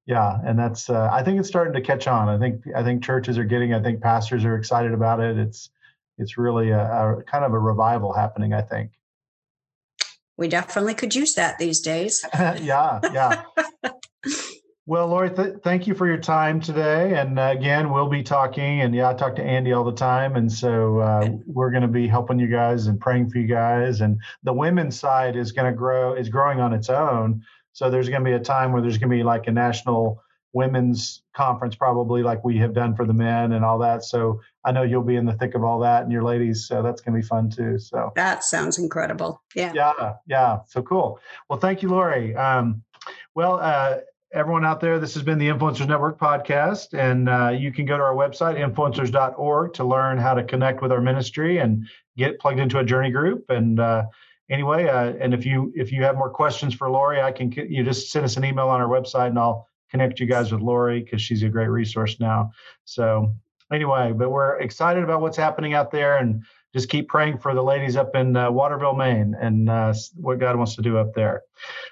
yeah, 0.07 0.39
and 0.45 0.57
that's 0.57 0.89
uh, 0.89 1.09
I 1.11 1.21
think 1.21 1.37
it's 1.39 1.49
starting 1.49 1.73
to 1.73 1.81
catch 1.81 2.07
on. 2.07 2.29
I 2.29 2.39
think 2.39 2.63
I 2.73 2.81
think 2.81 3.03
churches 3.03 3.37
are 3.37 3.43
getting. 3.43 3.73
I 3.73 3.81
think 3.81 4.01
pastors 4.01 4.45
are 4.45 4.55
excited 4.55 4.93
about 4.93 5.19
it. 5.19 5.37
It's 5.37 5.69
it's 6.17 6.37
really 6.37 6.69
a, 6.69 6.79
a 6.79 7.23
kind 7.23 7.43
of 7.43 7.53
a 7.53 7.59
revival 7.59 8.13
happening. 8.13 8.53
I 8.53 8.61
think. 8.61 8.91
We 10.37 10.47
definitely 10.47 10.93
could 10.93 11.13
use 11.13 11.33
that 11.33 11.57
these 11.57 11.81
days. 11.81 12.23
yeah, 12.35 12.99
yeah. 13.11 13.43
Well, 14.89 15.09
Lori, 15.09 15.29
th- 15.29 15.57
thank 15.65 15.85
you 15.85 15.93
for 15.93 16.07
your 16.07 16.17
time 16.17 16.61
today. 16.61 17.15
And 17.19 17.37
uh, 17.37 17.53
again, 17.53 17.91
we'll 17.91 18.07
be 18.07 18.23
talking. 18.23 18.79
And 18.79 18.95
yeah, 18.95 19.09
I 19.09 19.13
talk 19.15 19.35
to 19.35 19.43
Andy 19.43 19.73
all 19.73 19.83
the 19.83 19.91
time. 19.91 20.37
And 20.37 20.49
so 20.49 20.99
uh, 20.99 21.29
we're 21.45 21.71
going 21.71 21.81
to 21.81 21.89
be 21.89 22.07
helping 22.07 22.39
you 22.39 22.47
guys 22.47 22.87
and 22.87 22.97
praying 22.97 23.29
for 23.29 23.37
you 23.37 23.47
guys. 23.47 23.99
And 23.99 24.17
the 24.43 24.53
women's 24.53 24.97
side 24.97 25.35
is 25.35 25.51
going 25.51 25.69
to 25.69 25.77
grow, 25.77 26.13
is 26.13 26.29
growing 26.29 26.61
on 26.61 26.71
its 26.71 26.89
own. 26.89 27.43
So 27.73 27.89
there's 27.89 28.07
going 28.07 28.23
to 28.23 28.29
be 28.29 28.33
a 28.33 28.39
time 28.39 28.71
where 28.71 28.81
there's 28.81 28.97
going 28.97 29.09
to 29.09 29.17
be 29.17 29.23
like 29.23 29.47
a 29.47 29.51
national 29.51 30.23
women's 30.53 31.21
conference, 31.35 31.75
probably 31.75 32.23
like 32.23 32.45
we 32.45 32.57
have 32.59 32.73
done 32.73 32.95
for 32.95 33.05
the 33.05 33.13
men 33.13 33.51
and 33.51 33.65
all 33.65 33.79
that. 33.79 34.05
So 34.05 34.39
I 34.63 34.71
know 34.71 34.83
you'll 34.83 35.03
be 35.03 35.17
in 35.17 35.25
the 35.25 35.33
thick 35.33 35.53
of 35.53 35.65
all 35.65 35.79
that 35.79 36.03
and 36.03 36.13
your 36.13 36.23
ladies. 36.23 36.65
So 36.65 36.81
that's 36.81 37.01
going 37.01 37.13
to 37.13 37.21
be 37.21 37.27
fun 37.27 37.49
too. 37.49 37.77
So 37.77 38.13
That 38.15 38.45
sounds 38.45 38.77
incredible. 38.77 39.43
Yeah. 39.53 39.73
yeah, 39.75 40.13
yeah. 40.27 40.59
So 40.65 40.81
cool. 40.81 41.19
Well, 41.49 41.59
thank 41.59 41.81
you, 41.83 41.89
Lori. 41.89 42.33
Um, 42.37 42.83
well, 43.35 43.59
uh, 43.61 43.97
everyone 44.33 44.65
out 44.65 44.79
there, 44.79 44.99
this 44.99 45.13
has 45.13 45.23
been 45.23 45.37
the 45.37 45.47
Influencers 45.47 45.87
Network 45.87 46.19
podcast, 46.19 46.93
and 46.93 47.29
uh, 47.29 47.49
you 47.49 47.71
can 47.71 47.85
go 47.85 47.97
to 47.97 48.03
our 48.03 48.13
website, 48.13 48.57
influencers.org, 48.57 49.73
to 49.73 49.83
learn 49.83 50.17
how 50.17 50.33
to 50.33 50.43
connect 50.43 50.81
with 50.81 50.91
our 50.91 51.01
ministry 51.01 51.59
and 51.59 51.87
get 52.17 52.39
plugged 52.39 52.59
into 52.59 52.79
a 52.79 52.83
journey 52.83 53.11
group. 53.11 53.45
And 53.49 53.79
uh, 53.79 54.03
anyway, 54.49 54.87
uh, 54.87 55.13
and 55.19 55.33
if 55.33 55.45
you 55.45 55.71
if 55.75 55.91
you 55.91 56.03
have 56.03 56.15
more 56.15 56.29
questions 56.29 56.73
for 56.73 56.89
Lori, 56.89 57.21
I 57.21 57.31
can 57.31 57.51
you 57.51 57.83
just 57.83 58.11
send 58.11 58.25
us 58.25 58.37
an 58.37 58.45
email 58.45 58.67
on 58.67 58.81
our 58.81 58.87
website, 58.87 59.27
and 59.27 59.39
I'll 59.39 59.67
connect 59.89 60.19
you 60.19 60.25
guys 60.25 60.51
with 60.51 60.61
Lori 60.61 61.01
because 61.01 61.21
she's 61.21 61.43
a 61.43 61.49
great 61.49 61.69
resource 61.69 62.19
now. 62.19 62.51
So 62.83 63.33
anyway, 63.71 64.11
but 64.11 64.29
we're 64.29 64.57
excited 64.59 65.03
about 65.03 65.21
what's 65.21 65.37
happening 65.37 65.73
out 65.73 65.91
there 65.91 66.17
and 66.17 66.43
just 66.77 66.89
keep 66.89 67.07
praying 67.07 67.39
for 67.39 67.55
the 67.55 67.63
ladies 67.63 67.97
up 67.97 68.15
in 68.15 68.35
uh, 68.35 68.51
Waterville, 68.51 68.93
Maine, 68.93 69.35
and 69.41 69.67
uh, 69.67 69.93
what 70.15 70.37
God 70.37 70.55
wants 70.55 70.75
to 70.75 70.83
do 70.83 70.99
up 70.99 71.11
there. 71.15 71.41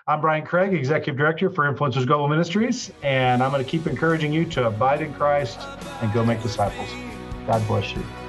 I'm 0.08 0.22
Brian 0.22 0.46
Craig, 0.46 0.76
Executive 0.76 1.18
Director 1.18 1.50
for 1.50 1.72
Influencers 1.72 2.06
Global 2.06 2.28
Ministries, 2.28 2.92
and 3.02 3.42
I'm 3.42 3.52
going 3.52 3.64
to 3.64 3.70
keep 3.70 3.88
encouraging 3.88 4.32
you 4.32 4.46
to 4.46 4.68
abide 4.68 5.02
in 5.02 5.12
Christ 5.16 5.60
and 6.02 6.14
go 6.14 6.24
make 6.24 6.42
disciples. 6.44 6.90
God 7.48 7.66
bless 7.68 7.92
you. 7.94 8.25